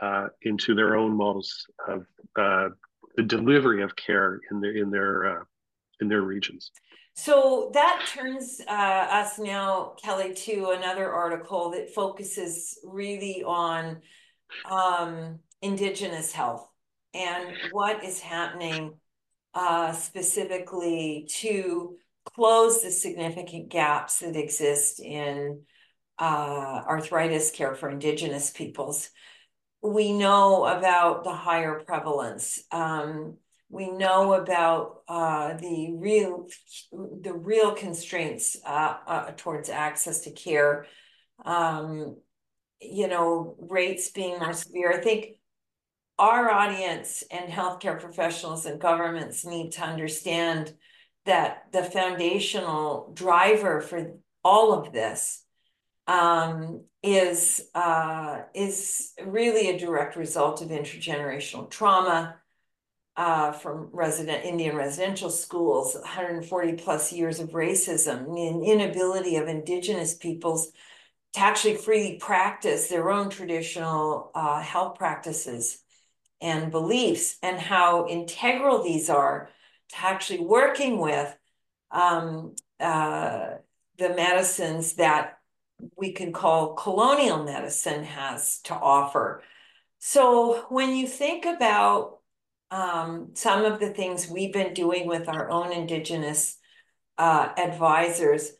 uh, 0.00 0.28
into 0.42 0.74
their 0.74 0.96
own 0.96 1.16
models 1.16 1.66
of 1.88 2.06
uh, 2.38 2.68
the 3.16 3.22
delivery 3.22 3.82
of 3.82 3.96
care 3.96 4.40
in 4.50 4.60
their 4.60 4.76
in 4.76 4.90
their 4.90 5.38
uh, 5.38 5.44
in 6.00 6.08
their 6.08 6.22
regions. 6.22 6.70
So 7.14 7.70
that 7.72 8.06
turns 8.14 8.60
uh, 8.68 8.72
us 8.72 9.38
now, 9.38 9.94
Kelly, 10.02 10.34
to 10.34 10.74
another 10.76 11.10
article 11.10 11.70
that 11.70 11.94
focuses 11.94 12.78
really 12.84 13.42
on 13.42 14.02
um, 14.70 15.38
Indigenous 15.62 16.32
health 16.32 16.68
and 17.14 17.54
what 17.70 18.04
is 18.04 18.20
happening 18.20 18.92
uh, 19.56 19.90
specifically 19.92 21.26
to 21.30 21.96
close 22.26 22.82
the 22.82 22.90
significant 22.90 23.70
gaps 23.70 24.18
that 24.18 24.36
exist 24.36 25.00
in 25.00 25.62
uh, 26.18 26.82
arthritis 26.86 27.50
care 27.50 27.74
for 27.74 27.88
Indigenous 27.88 28.50
peoples. 28.50 29.08
We 29.82 30.12
know 30.12 30.66
about 30.66 31.24
the 31.24 31.32
higher 31.32 31.80
prevalence. 31.86 32.62
Um, 32.70 33.38
we 33.70 33.90
know 33.90 34.34
about 34.34 35.00
uh, 35.08 35.54
the 35.54 35.94
real 35.94 36.48
the 36.92 37.32
real 37.32 37.72
constraints 37.74 38.58
uh, 38.64 38.96
uh, 39.06 39.30
towards 39.38 39.70
access 39.70 40.20
to 40.22 40.32
care. 40.32 40.84
Um, 41.44 42.16
you 42.80 43.08
know, 43.08 43.56
rates 43.58 44.10
being 44.10 44.38
more 44.38 44.52
severe. 44.52 44.92
I 44.92 45.00
think 45.00 45.35
our 46.18 46.50
audience 46.50 47.22
and 47.30 47.50
healthcare 47.50 48.00
professionals 48.00 48.64
and 48.66 48.80
governments 48.80 49.44
need 49.44 49.72
to 49.72 49.82
understand 49.82 50.72
that 51.26 51.64
the 51.72 51.82
foundational 51.82 53.10
driver 53.14 53.80
for 53.80 54.14
all 54.42 54.72
of 54.72 54.92
this 54.92 55.44
um, 56.06 56.84
is 57.02 57.68
uh, 57.74 58.42
is 58.54 59.12
really 59.24 59.70
a 59.70 59.78
direct 59.78 60.16
result 60.16 60.62
of 60.62 60.68
intergenerational 60.68 61.68
trauma 61.68 62.36
uh, 63.16 63.52
from 63.52 63.88
resident 63.92 64.44
Indian 64.44 64.76
residential 64.76 65.30
schools, 65.30 65.94
140 65.94 66.74
plus 66.74 67.12
years 67.12 67.40
of 67.40 67.50
racism, 67.50 68.26
and 68.26 68.62
inability 68.62 69.36
of 69.36 69.48
indigenous 69.48 70.14
peoples 70.14 70.70
to 71.32 71.40
actually 71.40 71.76
freely 71.76 72.18
practice 72.18 72.88
their 72.88 73.10
own 73.10 73.28
traditional 73.30 74.30
uh, 74.34 74.60
health 74.60 74.96
practices 74.98 75.82
and 76.40 76.70
beliefs, 76.70 77.38
and 77.42 77.58
how 77.58 78.06
integral 78.08 78.82
these 78.82 79.08
are 79.08 79.48
to 79.90 79.96
actually 80.04 80.40
working 80.40 80.98
with 80.98 81.36
um, 81.90 82.54
uh, 82.80 83.50
the 83.98 84.08
medicines 84.10 84.94
that 84.94 85.38
we 85.96 86.12
can 86.12 86.32
call 86.32 86.74
colonial 86.74 87.44
medicine 87.44 88.04
has 88.04 88.60
to 88.62 88.74
offer. 88.74 89.42
So 89.98 90.66
when 90.68 90.94
you 90.94 91.06
think 91.06 91.44
about 91.44 92.18
um, 92.70 93.30
some 93.34 93.64
of 93.64 93.80
the 93.80 93.90
things 93.90 94.28
we've 94.28 94.52
been 94.52 94.74
doing 94.74 95.06
with 95.06 95.28
our 95.28 95.50
own 95.50 95.72
Indigenous 95.72 96.58
uh, 97.18 97.48
advisors, 97.56 98.52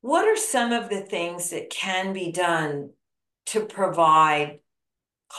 what 0.00 0.26
are 0.26 0.36
some 0.36 0.72
of 0.72 0.88
the 0.88 1.00
things 1.02 1.50
that 1.50 1.70
can 1.70 2.12
be 2.12 2.32
done 2.32 2.90
to 3.46 3.64
provide 3.64 4.60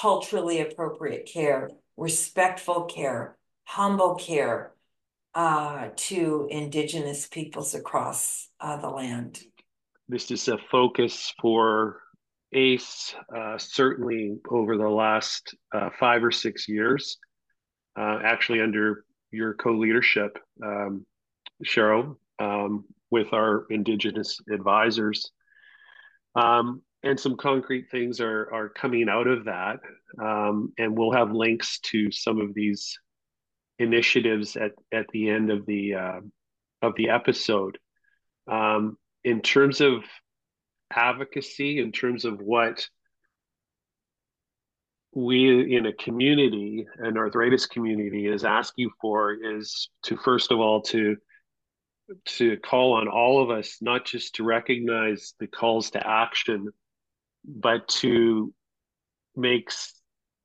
culturally 0.02 0.60
appropriate 0.62 1.30
care, 1.32 1.70
respectful 1.98 2.86
care, 2.86 3.38
humble 3.66 4.16
care 4.16 4.74
uh, 5.36 5.90
to 5.96 6.48
Indigenous 6.52 7.28
peoples 7.28 7.74
across 7.76 8.50
uh, 8.60 8.78
the 8.78 8.90
land? 8.90 9.42
This 10.08 10.32
is 10.32 10.48
a 10.48 10.58
focus 10.70 11.34
for 11.42 12.02
ACE, 12.52 13.16
uh, 13.36 13.58
certainly 13.58 14.38
over 14.50 14.78
the 14.78 14.90
last 14.90 15.56
uh, 15.74 15.90
five 16.00 16.24
or 16.24 16.32
six 16.32 16.68
years 16.68 17.18
uh, 17.98 18.20
actually 18.24 18.62
under 18.62 19.06
your 19.32 19.54
co-leadership, 19.54 20.38
um, 20.64 21.06
Cheryl, 21.64 22.18
um, 22.40 22.86
with 23.12 23.34
our 23.34 23.66
Indigenous 23.70 24.40
advisors. 24.52 25.32
Um, 26.36 26.82
and 27.04 27.20
some 27.20 27.36
concrete 27.36 27.90
things 27.92 28.22
are 28.22 28.50
are 28.54 28.70
coming 28.70 29.10
out 29.10 29.28
of 29.28 29.46
that. 29.46 29.80
Um, 30.20 30.74
and 30.78 30.98
we'll 30.98 31.12
have 31.12 31.32
links 31.32 31.80
to 31.92 32.12
some 32.12 32.40
of 32.40 32.54
these 32.54 32.98
initiatives 33.80 34.56
at 34.56 34.72
at 34.92 35.08
the 35.10 35.30
end 35.30 35.52
of 35.52 35.66
the 35.66 35.96
uh, 35.96 36.20
of 36.82 36.96
the 36.96 37.10
episode. 37.10 37.78
Um, 38.48 38.98
in 39.24 39.42
terms 39.42 39.82
of 39.82 40.04
advocacy, 40.92 41.80
in 41.80 41.92
terms 41.92 42.26
of 42.26 42.40
what 42.42 42.88
we 45.16 45.76
in 45.76 45.86
a 45.86 45.94
community, 45.94 46.86
an 46.98 47.18
arthritis 47.18 47.66
community, 47.66 48.28
is 48.28 48.46
asking 48.46 48.90
for 49.02 49.34
is 49.34 49.90
to 50.04 50.18
first 50.18 50.52
of 50.52 50.60
all 50.60 50.82
to 50.82 51.18
to 52.26 52.58
call 52.58 52.94
on 52.94 53.08
all 53.08 53.42
of 53.42 53.50
us, 53.50 53.78
not 53.82 54.06
just 54.06 54.36
to 54.36 54.44
recognize 54.44 55.34
the 55.40 55.48
calls 55.48 55.92
to 55.92 56.06
action, 56.06 56.70
but 57.46 57.88
to 57.88 58.54
make 59.36 59.70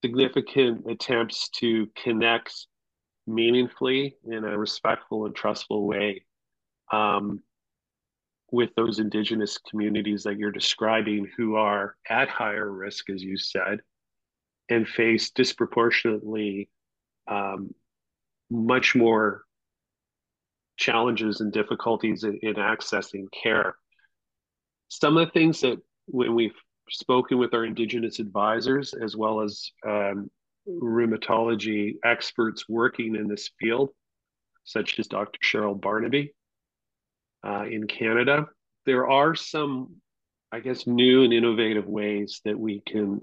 significant 0.03 0.91
attempts 0.91 1.49
to 1.51 1.89
connect 2.03 2.67
meaningfully 3.27 4.17
in 4.25 4.45
a 4.45 4.59
respectful 4.59 5.27
and 5.27 5.35
trustful 5.35 5.87
way 5.87 6.25
um, 6.93 7.41
with 8.51 8.71
those 8.77 8.99
indigenous 8.99 9.59
communities 9.59 10.23
that 10.23 10.39
you're 10.39 10.51
describing 10.51 11.29
who 11.37 11.57
are 11.57 11.97
at 12.09 12.29
higher 12.29 12.71
risk, 12.71 13.11
as 13.11 13.23
you 13.23 13.37
said, 13.37 13.81
and 14.71 14.89
face 14.89 15.31
disproportionately 15.31 16.71
um, 17.31 17.75
much 18.51 18.95
more 18.95 19.43
challenges 20.79 21.41
and 21.41 21.53
difficulties 21.53 22.25
in, 22.25 22.39
in, 22.43 22.55
accessing 22.55 23.27
care. 23.33 23.77
Some 24.89 25.19
of 25.19 25.27
the 25.27 25.33
things 25.33 25.61
that 25.61 25.79
when 26.07 26.35
we've 26.35 26.55
spoken 26.91 27.39
with 27.39 27.55
our 27.55 27.65
Indigenous 27.65 28.19
advisors, 28.19 28.95
as 28.95 29.17
well 29.17 29.41
as 29.41 29.71
um, 29.87 30.31
rheumatology 30.69 31.97
experts 32.05 32.69
working 32.69 33.17
in 33.17 33.29
this 33.29 33.51
field, 33.59 33.91
such 34.65 34.99
as 34.99 35.07
Dr. 35.07 35.39
Cheryl 35.43 35.81
Barnabe 35.81 36.31
uh, 37.45 37.65
in 37.65 37.87
Canada, 37.87 38.47
there 38.87 39.09
are 39.09 39.35
some, 39.35 39.97
I 40.53 40.61
guess, 40.61 40.87
new 40.87 41.25
and 41.25 41.33
innovative 41.33 41.87
ways 41.87 42.41
that 42.45 42.59
we 42.59 42.83
can 42.87 43.21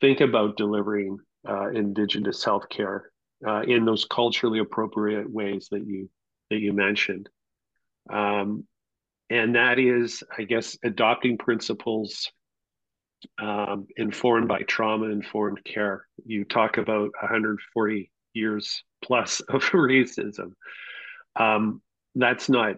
think 0.00 0.20
about 0.20 0.56
delivering 0.56 1.18
uh, 1.48 1.68
Indigenous 1.68 2.44
healthcare 2.44 3.02
uh, 3.46 3.62
in 3.62 3.84
those 3.84 4.04
culturally 4.04 4.58
appropriate 4.58 5.30
ways 5.30 5.68
that 5.70 5.86
you 5.86 6.08
that 6.50 6.60
you 6.60 6.72
mentioned. 6.72 7.28
Um, 8.08 8.66
and 9.30 9.54
that 9.56 9.78
is, 9.78 10.22
I 10.36 10.44
guess, 10.44 10.76
adopting 10.84 11.38
principles 11.38 12.30
um, 13.38 13.86
informed 13.96 14.48
by 14.48 14.62
trauma 14.62 15.06
informed 15.06 15.64
care. 15.64 16.06
You 16.24 16.44
talk 16.44 16.78
about 16.78 17.10
140 17.20 18.10
years 18.34 18.82
plus 19.02 19.40
of 19.48 19.62
racism. 19.70 20.52
Um, 21.34 21.82
that's 22.14 22.48
not 22.48 22.76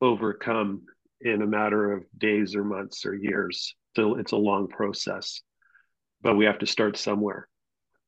overcome 0.00 0.82
in 1.20 1.42
a 1.42 1.46
matter 1.46 1.92
of 1.92 2.04
days 2.16 2.54
or 2.54 2.64
months 2.64 3.06
or 3.06 3.14
years. 3.14 3.74
So 3.94 4.16
it's 4.16 4.32
a 4.32 4.36
long 4.36 4.68
process, 4.68 5.40
but 6.22 6.36
we 6.36 6.44
have 6.44 6.58
to 6.58 6.66
start 6.66 6.96
somewhere. 6.96 7.48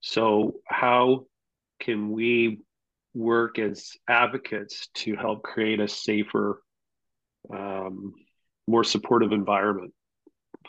So, 0.01 0.55
how 0.67 1.27
can 1.81 2.11
we 2.13 2.61
work 3.15 3.59
as 3.59 3.93
advocates 4.09 4.89
to 4.95 5.17
help 5.17 5.43
create 5.43 5.81
a 5.81 5.89
safer, 5.89 6.63
um, 7.53 8.13
more 8.67 8.85
supportive 8.85 9.33
environment 9.33 9.93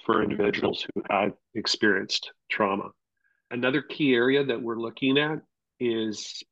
for 0.05 0.23
individuals 0.23 0.85
who 0.93 1.03
have 1.09 1.33
experienced 1.55 2.31
trauma. 2.49 2.89
Another 3.51 3.81
key 3.81 4.13
area 4.13 4.43
that 4.45 4.61
we're 4.61 4.79
looking 4.79 5.17
at 5.17 5.39
is 5.79 6.43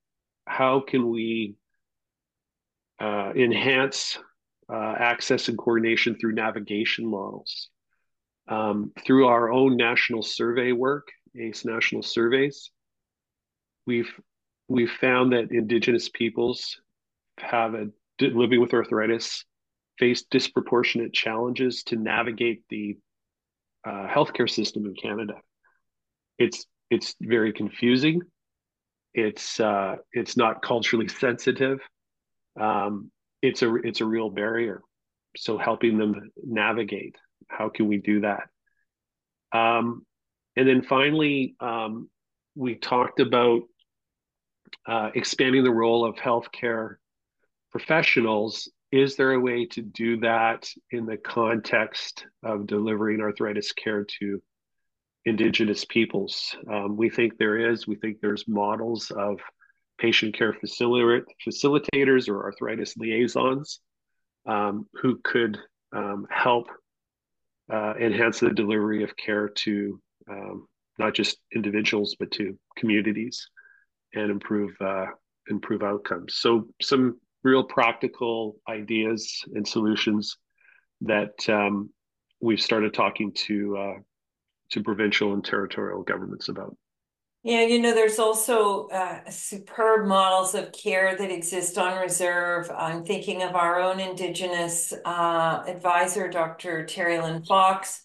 how 0.46 0.80
can 0.80 1.10
we 1.10 1.56
uh, 3.00 3.32
enhance 3.36 4.18
uh, 4.72 4.96
access 4.98 5.48
and 5.48 5.58
coordination 5.58 6.16
through 6.16 6.34
navigation 6.34 7.10
models. 7.10 7.70
Um, 8.50 8.92
through 9.06 9.28
our 9.28 9.52
own 9.52 9.76
national 9.76 10.24
survey 10.24 10.72
work, 10.72 11.10
ACE 11.38 11.66
national 11.66 12.02
surveys, 12.02 12.72
we've 13.86 14.12
we've 14.70 14.92
found 14.92 15.34
that 15.34 15.52
Indigenous 15.52 16.10
peoples 16.10 16.80
have 17.40 17.74
a 17.74 17.88
living 18.20 18.62
with 18.62 18.74
arthritis 18.74 19.44
face 19.98 20.24
disproportionate 20.30 21.14
challenges 21.14 21.84
to 21.84 21.96
navigate 21.96 22.64
the 22.70 22.98
uh, 23.86 24.08
healthcare 24.08 24.50
system 24.50 24.86
in 24.86 24.96
Canada. 24.96 25.36
It's 26.38 26.66
it's 26.90 27.16
very 27.22 27.54
confusing. 27.54 28.22
It's 29.14 29.60
uh, 29.60 29.98
it's 30.12 30.38
not 30.38 30.62
culturally 30.62 31.08
sensitive. 31.26 31.80
Um, 32.60 33.12
it's 33.42 33.62
a 33.62 33.76
it's 33.76 34.02
a 34.02 34.06
real 34.06 34.30
barrier. 34.30 34.82
So 35.36 35.58
helping 35.58 35.98
them 35.98 36.32
navigate, 36.44 37.16
how 37.48 37.70
can 37.70 37.88
we 37.88 37.98
do 37.98 38.22
that? 38.22 38.50
Um, 39.52 40.06
and 40.56 40.68
then 40.68 40.82
finally, 40.82 41.56
um, 41.60 42.10
we 42.56 42.76
talked 42.76 43.20
about 43.20 43.62
uh, 44.88 45.12
expanding 45.14 45.64
the 45.64 45.72
role 45.72 46.06
of 46.06 46.16
healthcare 46.16 46.96
professionals 47.72 48.70
is 48.92 49.16
there 49.16 49.34
a 49.34 49.40
way 49.40 49.66
to 49.66 49.82
do 49.82 50.18
that 50.22 50.70
in 50.92 51.06
the 51.06 51.18
context 51.18 52.26
of 52.44 52.68
delivering 52.68 53.22
arthritis 53.22 53.74
care 53.74 54.06
to 54.20 54.42
indigenous 55.26 55.84
peoples? 55.86 56.56
Um, 56.72 56.96
we 56.96 57.10
think 57.10 57.38
there 57.38 57.72
is. 57.72 57.88
We 57.88 57.96
think 57.96 58.18
there's 58.22 58.48
models 58.48 59.12
of 59.12 59.40
patient 59.98 60.38
care 60.38 60.54
facilitators 60.54 62.30
or 62.30 62.44
arthritis 62.44 62.96
liaisons 62.98 63.80
um, 64.46 64.88
who 65.02 65.20
could 65.24 65.58
um, 65.94 66.26
help 66.30 66.68
uh, 67.72 67.94
enhance 68.00 68.40
the 68.40 68.52
delivery 68.52 69.04
of 69.04 69.18
care 69.18 69.50
to 69.50 70.00
um, 70.30 70.68
not 70.98 71.14
just 71.14 71.38
individuals 71.54 72.16
but 72.18 72.32
to 72.32 72.58
communities 72.78 73.50
and 74.14 74.32
improve 74.32 74.72
uh, 74.80 75.08
improve 75.50 75.84
outcomes. 75.84 76.36
So 76.36 76.68
some 76.82 77.20
real 77.48 77.64
practical 77.64 78.58
ideas 78.68 79.44
and 79.54 79.68
solutions 79.68 80.38
that 81.02 81.48
um, 81.50 81.90
we've 82.42 82.62
started 82.62 82.94
talking 82.94 83.32
to 83.32 83.78
uh, 83.78 83.94
to 84.72 84.84
provincial 84.84 85.34
and 85.34 85.44
territorial 85.44 86.04
governments 86.04 86.50
about. 86.50 86.76
Yeah, 87.44 87.62
you 87.62 87.80
know, 87.80 87.94
there's 87.94 88.20
also 88.20 88.88
uh, 88.90 89.30
superb 89.30 90.06
models 90.06 90.54
of 90.54 90.74
care 90.74 91.16
that 91.16 91.32
exist 91.32 91.78
on 91.78 92.02
reserve. 92.02 92.70
I'm 92.70 93.06
thinking 93.06 93.42
of 93.44 93.56
our 93.56 93.80
own 93.80 94.02
Indigenous 94.02 94.94
uh, 95.06 95.64
advisor, 95.66 96.28
Dr. 96.28 96.86
Terry 96.86 97.20
Lynn 97.20 97.44
Fox, 97.44 98.04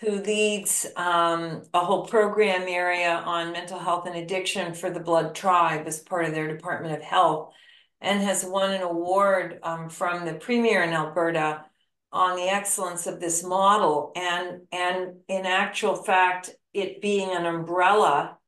who 0.00 0.12
leads 0.22 0.86
um, 0.94 1.62
a 1.74 1.80
whole 1.80 2.06
program 2.06 2.68
area 2.68 3.16
on 3.24 3.50
mental 3.50 3.78
health 3.78 4.06
and 4.06 4.14
addiction 4.14 4.74
for 4.74 4.90
the 4.90 5.00
Blood 5.00 5.34
Tribe 5.34 5.88
as 5.88 5.98
part 5.98 6.26
of 6.26 6.32
their 6.32 6.46
Department 6.46 6.94
of 6.94 7.02
Health 7.02 7.52
and 8.00 8.22
has 8.22 8.44
won 8.44 8.72
an 8.72 8.82
award 8.82 9.58
um, 9.62 9.88
from 9.88 10.24
the 10.24 10.34
premier 10.34 10.82
in 10.82 10.92
Alberta 10.92 11.64
on 12.12 12.36
the 12.36 12.48
excellence 12.48 13.06
of 13.06 13.20
this 13.20 13.44
model. 13.44 14.12
And, 14.16 14.62
and 14.72 15.16
in 15.28 15.46
actual 15.46 15.96
fact, 15.96 16.50
it 16.72 17.00
being 17.00 17.30
an 17.30 17.46
umbrella, 17.46 18.38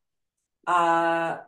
uh, 0.67 1.39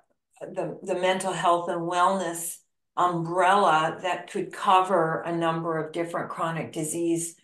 the, 0.41 0.79
the 0.83 0.95
mental 0.97 1.33
health 1.33 1.69
and 1.69 1.81
wellness 1.81 2.59
umbrella 2.97 3.99
that 4.03 4.31
could 4.31 4.53
cover 4.53 5.23
a 5.23 5.35
number 5.35 5.79
of 5.79 5.93
different 5.93 6.31
chronic 6.31 6.73
disease 6.73 7.37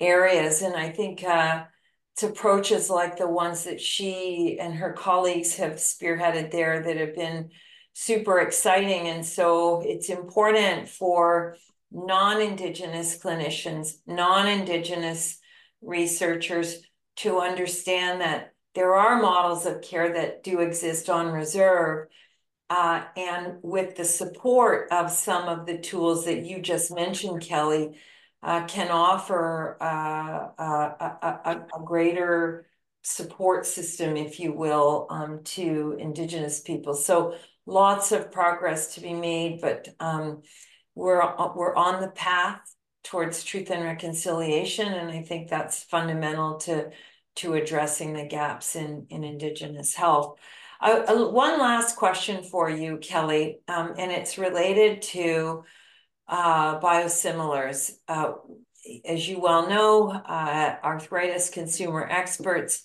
areas. 0.00 0.62
And 0.62 0.74
I 0.74 0.90
think 0.90 1.22
uh, 1.22 1.64
it's 2.14 2.22
approaches 2.22 2.90
like 2.90 3.16
the 3.16 3.28
ones 3.28 3.64
that 3.64 3.80
she 3.80 4.58
and 4.60 4.74
her 4.74 4.92
colleagues 4.92 5.56
have 5.56 5.74
spearheaded 5.74 6.50
there 6.50 6.82
that 6.82 6.96
have 6.96 7.14
been 7.14 7.50
super 8.00 8.38
exciting. 8.38 9.08
And 9.08 9.26
so 9.26 9.80
it's 9.80 10.08
important 10.08 10.88
for 10.88 11.56
non-Indigenous 11.90 13.18
clinicians, 13.18 13.94
non-Indigenous 14.06 15.40
researchers 15.82 16.80
to 17.16 17.40
understand 17.40 18.20
that 18.20 18.52
there 18.76 18.94
are 18.94 19.20
models 19.20 19.66
of 19.66 19.82
care 19.82 20.14
that 20.14 20.44
do 20.44 20.60
exist 20.60 21.10
on 21.10 21.32
reserve. 21.32 22.06
Uh, 22.70 23.02
and 23.16 23.54
with 23.62 23.96
the 23.96 24.04
support 24.04 24.92
of 24.92 25.10
some 25.10 25.48
of 25.48 25.66
the 25.66 25.78
tools 25.78 26.24
that 26.26 26.44
you 26.44 26.60
just 26.60 26.94
mentioned, 26.94 27.42
Kelly, 27.42 27.98
uh, 28.44 28.64
can 28.66 28.92
offer 28.92 29.76
uh 29.80 30.50
a, 30.56 31.16
a, 31.20 31.66
a, 31.74 31.84
greater 31.84 32.66
support 33.02 33.66
system, 33.66 34.16
if 34.16 34.38
you 34.38 34.52
will, 34.52 35.08
um, 35.10 35.40
to 35.42 35.96
Indigenous 35.98 36.60
people. 36.60 36.94
So 36.94 37.34
lots 37.68 38.12
of 38.12 38.32
progress 38.32 38.94
to 38.94 39.00
be 39.00 39.14
made, 39.14 39.60
but 39.60 39.88
um, 40.00 40.42
we're 40.94 41.22
we're 41.54 41.76
on 41.76 42.00
the 42.00 42.10
path. 42.10 42.60
towards 43.04 43.44
truth 43.44 43.70
and 43.70 43.84
reconciliation, 43.84 44.92
and 44.92 45.10
I 45.10 45.22
think 45.22 45.48
that's 45.48 45.84
fundamental 45.84 46.58
to 46.66 46.90
to 47.36 47.54
addressing 47.54 48.12
the 48.14 48.26
gaps 48.26 48.76
in 48.76 49.06
in 49.10 49.24
Indigenous 49.24 49.94
health. 49.94 50.38
Uh, 50.80 51.02
uh, 51.08 51.30
one 51.30 51.58
last 51.58 51.96
question 51.96 52.42
for 52.42 52.68
you, 52.70 52.98
Kelly, 52.98 53.60
um, 53.68 53.94
and 53.98 54.10
it's 54.12 54.38
related 54.38 55.02
to 55.02 55.64
uh, 56.28 56.80
biosimilars. 56.80 57.92
Uh, 58.08 58.32
as 59.04 59.28
you 59.28 59.40
well 59.40 59.68
know, 59.68 60.10
uh, 60.10 60.76
arthritis 60.82 61.50
consumer 61.50 62.06
experts 62.10 62.82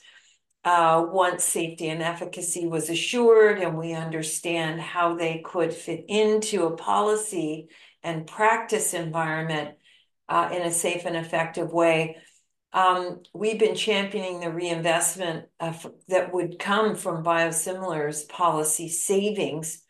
uh, 0.66 1.06
once 1.10 1.44
safety 1.44 1.90
and 1.90 2.02
efficacy 2.02 2.66
was 2.66 2.90
assured 2.90 3.60
and 3.60 3.78
we 3.78 3.94
understand 3.94 4.80
how 4.80 5.16
they 5.16 5.42
could 5.44 5.74
fit 5.74 6.06
into 6.08 6.66
a 6.66 6.76
policy 6.78 7.68
and 8.02 8.28
practice 8.28 8.94
environment 8.94 9.76
uh, 10.30 10.50
in 10.54 10.62
a 10.62 10.72
safe 10.72 11.06
and 11.06 11.18
effective 11.18 11.72
way. 11.74 12.18
Um, 12.72 13.22
we've 13.34 13.60
been 13.60 13.76
championing 13.76 14.40
the 14.40 14.52
reinvestment 14.52 15.46
uh, 15.60 15.74
that 16.08 16.34
would 16.34 16.58
come 16.60 16.96
from 16.96 17.24
biosimilars 17.24 18.28
policy 18.28 18.90
savings 18.90 19.84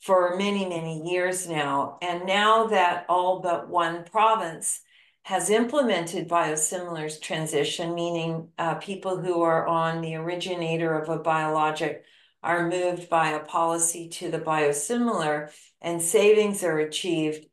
for 0.00 0.36
many, 0.36 0.68
many 0.68 1.10
years 1.10 1.48
now. 1.48 1.98
And 2.00 2.26
now 2.26 2.68
that 2.68 3.06
all 3.08 3.40
but 3.40 3.68
one 3.68 4.04
province 4.04 4.80
has 5.28 5.50
implemented 5.50 6.26
biosimilars 6.26 7.20
transition, 7.20 7.94
meaning 7.94 8.48
uh, 8.56 8.76
people 8.76 9.20
who 9.20 9.42
are 9.42 9.66
on 9.66 10.00
the 10.00 10.14
originator 10.14 10.98
of 10.98 11.10
a 11.10 11.18
biologic 11.18 12.02
are 12.42 12.70
moved 12.70 13.10
by 13.10 13.32
a 13.32 13.44
policy 13.44 14.08
to 14.08 14.30
the 14.30 14.38
biosimilar 14.38 15.50
and 15.82 16.00
savings 16.00 16.64
are 16.64 16.78
achieved. 16.78 17.44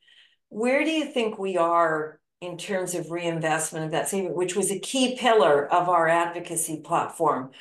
Where 0.47 0.85
do 0.85 0.89
you 0.89 1.03
think 1.03 1.37
we 1.37 1.57
are 1.57 2.21
in 2.39 2.57
terms 2.57 2.95
of 2.95 3.11
reinvestment 3.11 3.83
of 3.83 3.91
that 3.91 4.07
saving, 4.07 4.33
which 4.33 4.55
was 4.55 4.71
a 4.71 4.79
key 4.79 5.17
pillar 5.17 5.67
of 5.67 5.89
our 5.89 6.07
advocacy 6.07 6.79
platform? 6.79 7.51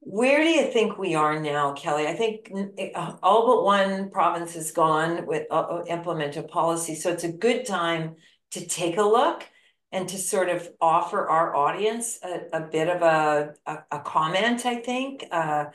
Where 0.00 0.38
do 0.38 0.48
you 0.48 0.72
think 0.72 0.96
we 0.96 1.14
are 1.14 1.38
now, 1.38 1.74
Kelly? 1.74 2.06
I 2.06 2.14
think 2.14 2.50
uh, 2.94 3.16
all 3.22 3.46
but 3.46 3.64
one 3.64 4.08
province 4.08 4.56
is 4.56 4.70
gone 4.70 5.26
with 5.26 5.46
uh, 5.50 5.60
uh, 5.60 5.84
implement 5.88 6.38
a 6.38 6.42
policy, 6.42 6.94
so 6.94 7.12
it's 7.12 7.24
a 7.24 7.30
good 7.30 7.66
time 7.66 8.16
to 8.52 8.66
take 8.66 8.96
a 8.96 9.02
look 9.02 9.44
and 9.92 10.08
to 10.08 10.18
sort 10.18 10.48
of 10.48 10.68
offer 10.80 11.28
our 11.28 11.54
audience 11.56 12.18
a, 12.22 12.58
a 12.58 12.60
bit 12.60 12.88
of 12.88 13.02
a, 13.02 13.54
a, 13.66 13.78
a 13.90 14.00
comment, 14.00 14.66
I 14.66 14.76
think, 14.76 15.24
uh, 15.30 15.66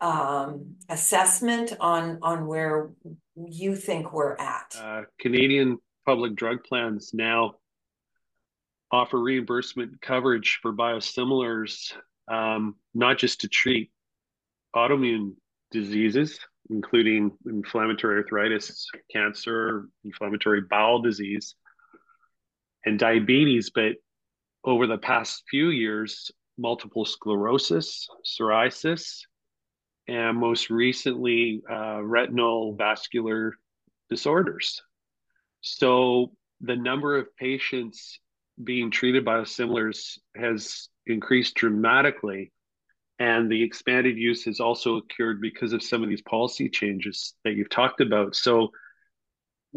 um, 0.00 0.74
assessment 0.88 1.72
on 1.78 2.18
on 2.22 2.46
where 2.46 2.90
you 3.36 3.76
think 3.76 4.12
we're 4.12 4.34
at. 4.36 4.74
Uh, 4.78 5.02
Canadian 5.20 5.78
public 6.04 6.34
drug 6.34 6.64
plans 6.64 7.12
now 7.14 7.54
offer 8.90 9.18
reimbursement 9.18 10.00
coverage 10.02 10.58
for 10.60 10.72
biosimilars, 10.72 11.92
um, 12.28 12.74
not 12.94 13.16
just 13.16 13.40
to 13.42 13.48
treat 13.48 13.90
autoimmune 14.74 15.34
diseases, 15.70 16.38
including 16.68 17.30
inflammatory 17.46 18.22
arthritis, 18.22 18.88
cancer, 19.10 19.88
inflammatory 20.04 20.62
bowel 20.68 21.00
disease, 21.00 21.54
and 22.84 22.98
diabetes, 22.98 23.70
but 23.70 23.92
over 24.64 24.86
the 24.86 24.98
past 24.98 25.42
few 25.50 25.68
years, 25.68 26.30
multiple 26.58 27.04
sclerosis, 27.04 28.08
psoriasis, 28.24 29.20
and 30.08 30.36
most 30.36 30.70
recently, 30.70 31.62
uh, 31.70 32.02
retinal 32.02 32.74
vascular 32.74 33.54
disorders. 34.10 34.82
So 35.60 36.32
the 36.60 36.76
number 36.76 37.16
of 37.16 37.34
patients 37.36 38.18
being 38.62 38.90
treated 38.90 39.24
by 39.24 39.40
biosimilars 39.40 40.18
has 40.36 40.88
increased 41.06 41.54
dramatically. 41.54 42.52
And 43.18 43.50
the 43.50 43.62
expanded 43.62 44.16
use 44.16 44.44
has 44.44 44.58
also 44.60 44.96
occurred 44.96 45.40
because 45.40 45.72
of 45.72 45.82
some 45.82 46.02
of 46.02 46.08
these 46.08 46.22
policy 46.22 46.68
changes 46.68 47.34
that 47.44 47.54
you've 47.54 47.70
talked 47.70 48.00
about. 48.00 48.34
So, 48.34 48.70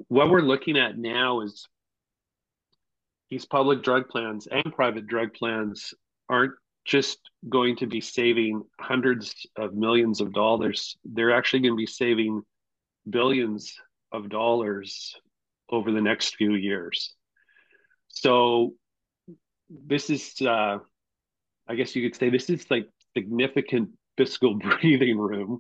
what 0.08 0.30
we're 0.30 0.41
looking 0.41 0.78
at 0.78 0.98
now 0.98 1.41
is 1.41 1.68
these 3.30 3.46
public 3.46 3.84
drug 3.84 4.08
plans 4.10 4.48
and 4.48 4.74
private 4.74 5.08
drug 5.08 5.34
plans 5.34 5.94
aren't 6.30 6.54
just 6.86 7.18
going 7.50 7.76
to 7.78 7.88
be 7.88 8.00
saving 8.00 8.64
hundreds 8.80 9.48
of 9.58 9.74
millions 9.74 10.22
of 10.22 10.32
dollars. 10.34 10.98
They're 11.04 11.36
actually 11.36 11.62
going 11.62 11.74
to 11.74 11.78
be 11.78 11.88
saving 11.88 12.44
billions 13.10 13.74
of 14.12 14.30
dollars 14.30 15.16
over 15.70 15.92
the 15.92 16.02
next 16.02 16.36
few 16.36 16.54
years. 16.54 17.16
So 18.08 18.76
this 19.70 20.12
is, 20.12 20.36
uh, 20.42 20.78
I 21.68 21.76
guess 21.76 21.96
you 21.96 22.08
could 22.08 22.18
say, 22.18 22.30
this 22.30 22.50
is 22.50 22.70
like 22.70 22.88
significant 23.18 23.90
fiscal 24.16 24.56
breathing 24.80 25.18
room 25.18 25.60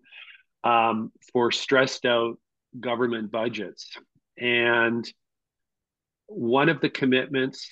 um, 0.63 1.11
for 1.33 1.51
stressed 1.51 2.05
out 2.05 2.37
government 2.79 3.31
budgets. 3.31 3.89
And 4.37 5.11
one 6.27 6.69
of 6.69 6.81
the 6.81 6.89
commitments 6.89 7.67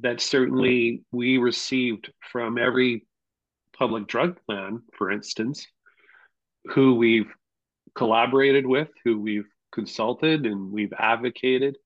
that 0.00 0.20
certainly 0.20 1.02
we 1.10 1.38
received 1.38 2.12
from 2.32 2.58
every 2.58 3.06
public 3.76 4.06
drug 4.06 4.38
plan, 4.46 4.82
for 4.96 5.10
instance, 5.10 5.66
who 6.66 6.94
we've 6.94 7.32
collaborated 7.94 8.66
with, 8.66 8.88
who 9.04 9.20
we've 9.20 9.48
consulted 9.72 10.46
and 10.46 10.70
we've 10.70 10.92
advocated 10.98 11.76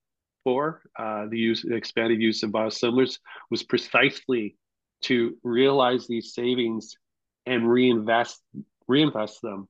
for 0.42 0.82
uh, 0.98 1.26
the 1.30 1.38
use, 1.38 1.64
expanded 1.64 2.20
use 2.20 2.42
of 2.42 2.50
biosimilars, 2.50 3.18
was 3.50 3.62
precisely 3.62 4.56
to 5.02 5.36
realize 5.42 6.06
these 6.06 6.34
savings 6.34 6.96
and 7.46 7.68
reinvest 7.68 8.42
reinvest 8.86 9.40
them 9.42 9.68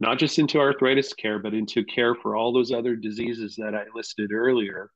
not 0.00 0.18
just 0.18 0.38
into 0.38 0.58
arthritis 0.58 1.12
care 1.12 1.38
but 1.38 1.54
into 1.54 1.84
care 1.84 2.14
for 2.14 2.36
all 2.36 2.52
those 2.52 2.72
other 2.72 2.96
diseases 2.96 3.56
that 3.56 3.74
I 3.74 3.84
listed 3.94 4.32
earlier 4.32 4.90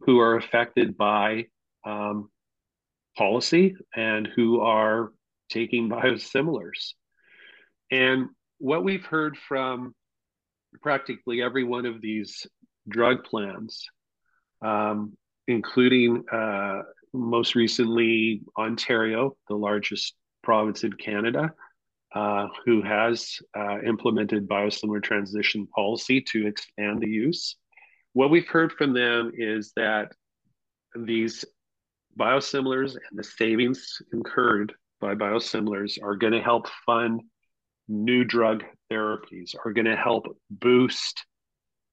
who 0.00 0.20
are 0.20 0.36
affected 0.36 0.96
by 0.96 1.46
um, 1.84 2.30
policy 3.16 3.76
and 3.94 4.26
who 4.26 4.60
are 4.60 5.12
taking 5.50 5.88
biosimilars. 5.90 6.94
And 7.90 8.28
what 8.58 8.84
we've 8.84 9.04
heard 9.04 9.36
from 9.36 9.94
practically 10.82 11.42
every 11.42 11.64
one 11.64 11.86
of 11.86 12.00
these 12.00 12.46
drug 12.88 13.24
plans, 13.24 13.84
um, 14.62 15.16
including 15.48 16.24
uh, 16.32 16.82
most 17.12 17.54
recently 17.54 18.42
Ontario, 18.56 19.36
the 19.48 19.56
largest 19.56 20.14
province 20.42 20.84
in 20.84 20.92
Canada, 20.92 21.52
uh, 22.14 22.46
who 22.64 22.82
has 22.82 23.38
uh, 23.56 23.80
implemented 23.82 24.48
biosimilar 24.48 25.02
transition 25.02 25.66
policy 25.66 26.20
to 26.20 26.46
expand 26.46 27.00
the 27.00 27.08
use 27.08 27.56
what 28.12 28.30
we've 28.30 28.48
heard 28.48 28.72
from 28.72 28.92
them 28.92 29.32
is 29.34 29.72
that 29.76 30.12
these 30.94 31.44
biosimilars 32.18 32.92
and 32.92 33.18
the 33.18 33.24
savings 33.24 33.98
incurred 34.12 34.72
by 35.00 35.14
biosimilars 35.14 36.02
are 36.02 36.16
going 36.16 36.32
to 36.32 36.42
help 36.42 36.68
fund 36.84 37.22
new 37.88 38.24
drug 38.24 38.64
therapies, 38.90 39.54
are 39.64 39.72
going 39.72 39.86
to 39.86 39.96
help 39.96 40.26
boost 40.50 41.24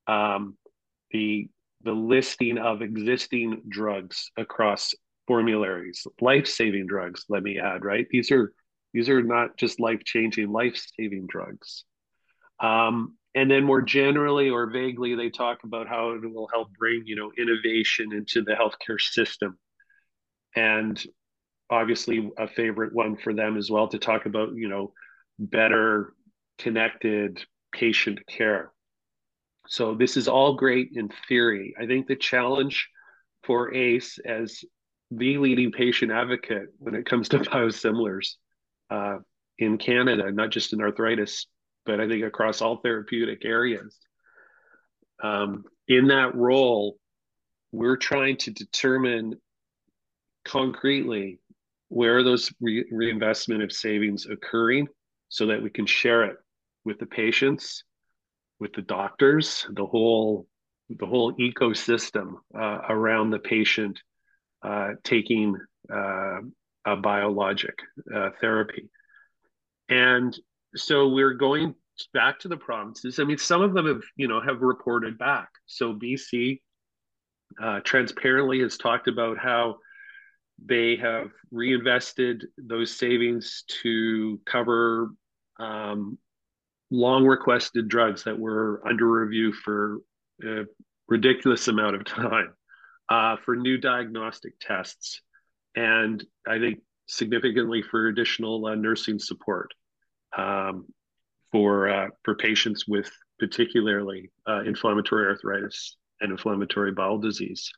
um, 0.07 0.57
the 1.11 1.49
the 1.83 1.91
listing 1.91 2.57
of 2.57 2.81
existing 2.81 3.61
drugs 3.69 4.31
across 4.35 4.95
formularies, 5.27 6.07
life-saving 6.19 6.87
drugs. 6.87 7.25
Let 7.29 7.43
me 7.43 7.59
add, 7.59 7.85
right? 7.85 8.07
These 8.09 8.31
are 8.31 8.51
these 8.93 9.09
are 9.09 9.21
not 9.21 9.57
just 9.57 9.79
life-changing, 9.79 10.49
life-saving 10.49 11.27
drugs. 11.27 11.83
Um, 12.59 13.15
and 13.37 13.51
then 13.51 13.63
more 13.63 13.83
generally 13.83 14.49
or 14.49 14.65
vaguely 14.65 15.13
they 15.13 15.29
talk 15.29 15.59
about 15.63 15.87
how 15.87 16.09
it 16.13 16.25
will 16.33 16.49
help 16.51 16.69
bring 16.73 17.03
you 17.05 17.15
know 17.15 17.31
innovation 17.37 18.11
into 18.11 18.41
the 18.41 18.53
healthcare 18.53 18.99
system. 18.99 19.59
And 20.55 21.01
obviously 21.69 22.31
a 22.37 22.47
favorite 22.47 22.93
one 22.93 23.15
for 23.15 23.35
them 23.35 23.55
as 23.55 23.69
well 23.69 23.87
to 23.89 23.99
talk 23.99 24.25
about 24.25 24.55
you 24.55 24.67
know 24.67 24.91
better 25.37 26.13
connected 26.57 27.39
patient 27.71 28.19
care. 28.27 28.71
So 29.67 29.93
this 29.93 30.17
is 30.17 30.27
all 30.27 30.55
great 30.55 30.89
in 30.95 31.11
theory. 31.27 31.75
I 31.79 31.85
think 31.85 32.07
the 32.07 32.15
challenge 32.15 32.89
for 33.43 33.71
ace 33.71 34.17
as 34.25 34.65
the 35.11 35.37
leading 35.37 35.71
patient 35.71 36.11
advocate 36.11 36.69
when 36.79 36.95
it 36.95 37.05
comes 37.05 37.29
to 37.29 37.37
biosimilars 37.39 38.31
uh, 38.89 39.17
in 39.59 39.77
canada 39.77 40.31
not 40.31 40.49
just 40.51 40.73
in 40.73 40.81
arthritis 40.81 41.47
but 41.87 41.99
I 41.99 42.07
think 42.07 42.23
across 42.23 42.61
all 42.61 42.77
therapeutic 42.77 43.45
areas. 43.45 43.97
Um, 45.23 45.63
in 45.87 46.07
that 46.09 46.35
role, 46.35 46.97
we're 47.71 47.97
trying 47.97 48.37
to 48.37 48.51
determine 48.51 49.35
concretely 50.45 51.39
where 51.87 52.23
those 52.23 52.51
re- 52.61 52.85
reinvestment 52.91 53.63
of 53.63 53.71
savings 53.71 54.27
occurring 54.27 54.87
so 55.29 55.47
that 55.47 55.63
we 55.63 55.69
can 55.69 55.85
share 55.85 56.25
it 56.25 56.37
with 56.85 56.99
the 56.99 57.05
patients 57.05 57.83
with 58.59 58.73
the 58.73 58.81
doctors 58.81 59.67
the 59.73 59.85
whole 59.85 60.47
the 60.89 61.05
whole 61.05 61.33
ecosystem 61.33 62.35
uh, 62.57 62.79
around 62.89 63.29
the 63.29 63.39
patient 63.39 63.99
uh, 64.63 64.91
taking 65.03 65.55
uh, 65.93 66.39
a 66.85 66.95
biologic 66.95 67.75
uh, 68.15 68.29
therapy. 68.39 68.89
And 69.89 70.37
so 70.75 71.09
we're 71.09 71.33
going 71.33 71.75
back 72.13 72.39
to 72.39 72.47
the 72.47 72.57
provinces. 72.57 73.19
I 73.19 73.23
mean, 73.23 73.37
some 73.37 73.61
of 73.61 73.73
them 73.73 73.87
have, 73.87 74.03
you 74.15 74.27
know, 74.27 74.41
have 74.41 74.61
reported 74.61 75.17
back. 75.17 75.49
So 75.65 75.93
BC 75.93 76.61
uh, 77.61 77.79
transparently 77.81 78.59
has 78.61 78.77
talked 78.77 79.07
about 79.07 79.37
how 79.37 79.77
they 80.63 80.95
have 80.97 81.31
reinvested 81.51 82.45
those 82.57 82.95
savings 82.95 83.63
to 83.83 84.39
cover 84.45 85.11
um, 85.59 86.17
long 86.89 87.25
requested 87.25 87.87
drugs 87.87 88.23
that 88.23 88.37
were 88.37 88.81
under 88.87 89.07
review 89.07 89.53
for 89.53 89.99
a 90.43 90.63
ridiculous 91.07 91.67
amount 91.67 91.95
of 91.95 92.05
time 92.05 92.53
uh, 93.09 93.35
for 93.43 93.55
new 93.55 93.77
diagnostic 93.77 94.53
tests 94.59 95.21
and 95.75 96.23
I 96.47 96.59
think 96.59 96.79
significantly 97.07 97.81
for 97.81 98.07
additional 98.07 98.65
uh, 98.65 98.75
nursing 98.75 99.19
support 99.19 99.71
um, 100.37 100.85
for 101.51 101.89
uh, 101.89 102.07
for 102.23 102.35
patients 102.35 102.87
with 102.87 103.11
particularly 103.39 104.31
uh, 104.47 104.61
inflammatory 104.63 105.27
arthritis 105.27 105.97
and 106.21 106.31
inflammatory 106.31 106.91
bowel 106.91 107.19
disease. 107.19 107.71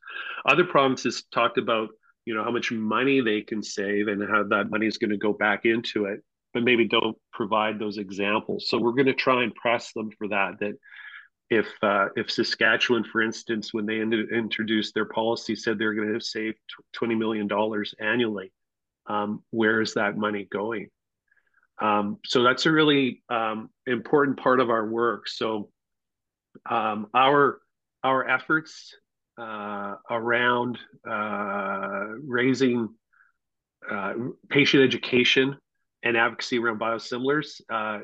Other 0.45 0.63
provinces 0.63 1.23
talked 1.33 1.57
about 1.57 1.89
you 2.25 2.35
know 2.35 2.43
how 2.43 2.51
much 2.51 2.71
money 2.71 3.21
they 3.21 3.41
can 3.41 3.63
save 3.63 4.07
and 4.07 4.21
how 4.29 4.43
that 4.43 4.69
money 4.69 4.85
is 4.85 4.97
going 4.97 5.11
to 5.11 5.17
go 5.17 5.33
back 5.33 5.65
into 5.65 6.05
it, 6.05 6.21
but 6.53 6.63
maybe 6.63 6.87
don't 6.87 7.17
provide 7.33 7.79
those 7.79 7.97
examples. 7.97 8.67
So 8.69 8.77
we're 8.77 8.93
going 8.93 9.07
to 9.07 9.13
try 9.13 9.43
and 9.43 9.55
press 9.55 9.93
them 9.93 10.11
for 10.17 10.27
that. 10.29 10.59
That 10.59 10.75
if 11.49 11.67
uh, 11.81 12.09
if 12.15 12.29
Saskatchewan, 12.29 13.03
for 13.03 13.21
instance, 13.21 13.73
when 13.73 13.85
they 13.85 13.99
in- 13.99 14.29
introduced 14.33 14.93
their 14.93 15.05
policy, 15.05 15.55
said 15.55 15.79
they're 15.79 15.95
going 15.95 16.13
to 16.13 16.21
save 16.21 16.55
twenty 16.93 17.15
million 17.15 17.47
dollars 17.47 17.95
annually, 17.99 18.51
um, 19.07 19.43
where 19.49 19.81
is 19.81 19.95
that 19.95 20.17
money 20.17 20.47
going? 20.51 20.89
Um, 21.81 22.17
so 22.25 22.43
that's 22.43 22.65
a 22.65 22.71
really 22.71 23.23
um, 23.29 23.69
important 23.87 24.37
part 24.37 24.59
of 24.59 24.69
our 24.69 24.87
work. 24.87 25.27
So 25.27 25.69
um, 26.69 27.07
our 27.13 27.59
our 28.03 28.27
efforts 28.27 28.95
uh, 29.37 29.95
around 30.09 30.77
uh, 31.09 32.05
raising 32.25 32.89
uh, 33.89 34.13
patient 34.49 34.83
education 34.83 35.55
and 36.03 36.17
advocacy 36.17 36.59
around 36.59 36.79
biosimilars 36.79 37.61
uh, 37.69 37.99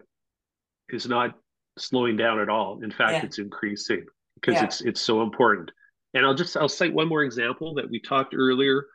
is 0.90 1.08
not 1.08 1.36
slowing 1.78 2.16
down 2.16 2.40
at 2.40 2.50
all. 2.50 2.82
In 2.84 2.92
fact, 2.92 3.12
yeah. 3.12 3.26
it's 3.26 3.40
increasing 3.40 4.06
because 4.36 4.56
yeah. 4.56 4.66
it's 4.66 4.82
it's 4.82 5.02
so 5.02 5.22
important. 5.22 5.72
And 6.14 6.26
I'll 6.26 6.36
just 6.36 6.56
I'll 6.56 6.70
cite 6.70 6.94
one 6.94 7.10
more 7.10 7.24
example 7.24 7.74
that 7.76 7.90
we 7.90 8.00
talked 8.00 8.34
earlier 8.34 8.86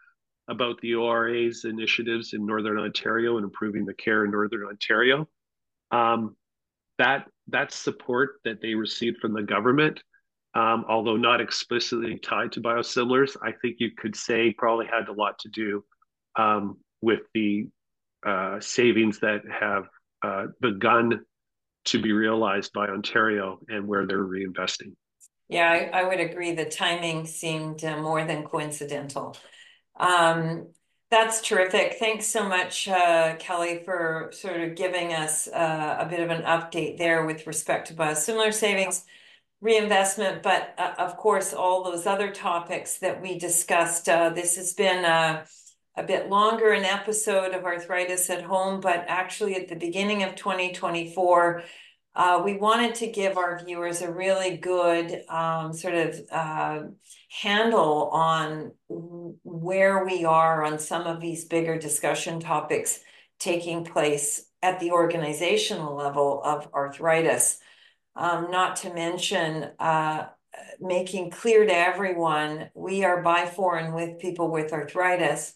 about 0.50 0.80
the 0.80 0.94
ORA's 0.96 1.64
initiatives 1.64 2.34
in 2.34 2.44
Northern 2.44 2.78
Ontario 2.78 3.36
and 3.36 3.44
improving 3.44 3.86
the 3.86 3.94
care 3.94 4.24
in 4.24 4.32
Northern 4.32 4.66
Ontario. 4.66 5.28
Um, 5.90 6.36
that 6.98 7.26
that 7.48 7.72
support 7.72 8.40
that 8.44 8.60
they 8.60 8.74
received 8.74 9.18
from 9.18 9.32
the 9.32 9.42
government, 9.42 10.02
um, 10.54 10.84
although 10.88 11.16
not 11.16 11.40
explicitly 11.40 12.18
tied 12.18 12.52
to 12.52 12.60
biosimilars, 12.60 13.36
I 13.42 13.52
think 13.52 13.76
you 13.78 13.92
could 13.96 14.14
say 14.14 14.52
probably 14.52 14.86
had 14.86 15.08
a 15.08 15.12
lot 15.12 15.38
to 15.38 15.48
do 15.48 15.84
um, 16.36 16.78
with 17.00 17.20
the 17.32 17.68
uh, 18.26 18.60
savings 18.60 19.20
that 19.20 19.42
have 19.48 19.84
uh, 20.22 20.46
begun 20.60 21.24
to 21.86 22.02
be 22.02 22.12
realized 22.12 22.72
by 22.74 22.88
Ontario 22.88 23.60
and 23.68 23.86
where 23.86 24.06
they're 24.06 24.18
reinvesting. 24.18 24.92
Yeah, 25.48 25.70
I, 25.70 26.00
I 26.00 26.04
would 26.04 26.20
agree. 26.20 26.52
The 26.52 26.66
timing 26.66 27.26
seemed 27.26 27.84
uh, 27.84 27.96
more 27.96 28.24
than 28.24 28.44
coincidental. 28.44 29.36
Um, 30.00 30.68
that's 31.10 31.42
terrific. 31.42 31.96
Thanks 31.98 32.26
so 32.26 32.48
much, 32.48 32.88
uh, 32.88 33.36
Kelly, 33.38 33.82
for 33.84 34.30
sort 34.32 34.60
of 34.60 34.76
giving 34.76 35.12
us 35.12 35.46
uh, 35.48 35.96
a 36.00 36.06
bit 36.06 36.20
of 36.20 36.30
an 36.30 36.42
update 36.42 36.98
there 36.98 37.26
with 37.26 37.46
respect 37.46 37.88
to 37.88 37.94
biosimilar 37.94 38.54
savings, 38.54 39.04
reinvestment, 39.60 40.42
but 40.42 40.74
uh, 40.78 40.94
of 40.98 41.16
course, 41.16 41.52
all 41.52 41.84
those 41.84 42.06
other 42.06 42.30
topics 42.30 42.98
that 42.98 43.20
we 43.20 43.38
discussed. 43.38 44.08
Uh, 44.08 44.30
this 44.30 44.56
has 44.56 44.72
been 44.72 45.04
a, 45.04 45.44
a 45.96 46.02
bit 46.02 46.30
longer 46.30 46.70
an 46.70 46.84
episode 46.84 47.52
of 47.52 47.64
Arthritis 47.64 48.30
at 48.30 48.42
Home, 48.42 48.80
but 48.80 49.04
actually 49.06 49.56
at 49.56 49.68
the 49.68 49.76
beginning 49.76 50.22
of 50.22 50.34
2024, 50.34 51.62
uh, 52.14 52.40
we 52.44 52.56
wanted 52.56 52.94
to 52.96 53.08
give 53.08 53.36
our 53.36 53.62
viewers 53.62 54.00
a 54.00 54.10
really 54.10 54.56
good 54.56 55.22
um, 55.28 55.72
sort 55.72 55.94
of 55.94 56.20
uh, 56.30 56.82
handle 57.30 58.10
on 58.12 58.72
where 58.88 60.04
we 60.04 60.24
are 60.24 60.64
on 60.64 60.78
some 60.78 61.06
of 61.06 61.20
these 61.20 61.44
bigger 61.44 61.78
discussion 61.78 62.40
topics 62.40 63.00
taking 63.38 63.84
place 63.84 64.44
at 64.62 64.80
the 64.80 64.90
organizational 64.90 65.94
level 65.94 66.42
of 66.44 66.68
arthritis. 66.74 67.58
Um, 68.16 68.50
not 68.50 68.76
to 68.76 68.92
mention 68.92 69.70
uh, 69.78 70.26
making 70.80 71.30
clear 71.30 71.64
to 71.64 71.74
everyone 71.74 72.70
we 72.74 73.04
are 73.04 73.22
by, 73.22 73.46
for, 73.46 73.78
and 73.78 73.94
with 73.94 74.18
people 74.18 74.50
with 74.50 74.72
arthritis 74.72 75.54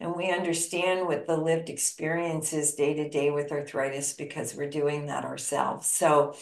and 0.00 0.14
we 0.14 0.30
understand 0.30 1.06
what 1.06 1.26
the 1.26 1.36
lived 1.36 1.70
experience 1.70 2.52
is 2.52 2.74
day 2.74 2.94
to 2.94 3.08
day 3.08 3.30
with 3.30 3.52
arthritis 3.52 4.12
because 4.12 4.54
we're 4.54 4.68
doing 4.68 5.06
that 5.06 5.24
ourselves. 5.24 5.86
So 5.86 6.34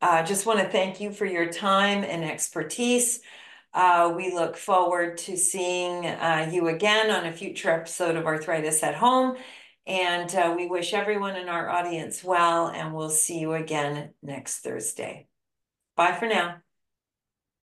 I 0.00 0.20
uh, 0.20 0.26
just 0.26 0.44
want 0.44 0.58
to 0.58 0.68
thank 0.68 1.00
you 1.00 1.10
for 1.10 1.24
your 1.24 1.50
time 1.50 2.04
and 2.04 2.24
expertise. 2.24 3.20
Uh, 3.76 4.10
we 4.16 4.32
look 4.32 4.56
forward 4.56 5.18
to 5.18 5.36
seeing 5.36 6.06
uh, 6.06 6.50
you 6.50 6.68
again 6.68 7.10
on 7.10 7.26
a 7.26 7.32
future 7.32 7.70
episode 7.70 8.16
of 8.16 8.24
Arthritis 8.24 8.82
at 8.82 8.94
Home. 8.94 9.36
And 9.86 10.34
uh, 10.34 10.54
we 10.56 10.66
wish 10.66 10.94
everyone 10.94 11.36
in 11.36 11.50
our 11.50 11.68
audience 11.68 12.24
well, 12.24 12.68
and 12.68 12.94
we'll 12.94 13.10
see 13.10 13.38
you 13.38 13.52
again 13.52 14.14
next 14.22 14.60
Thursday. 14.60 15.28
Bye 15.94 16.14
for 16.14 16.26
now. 16.26 16.65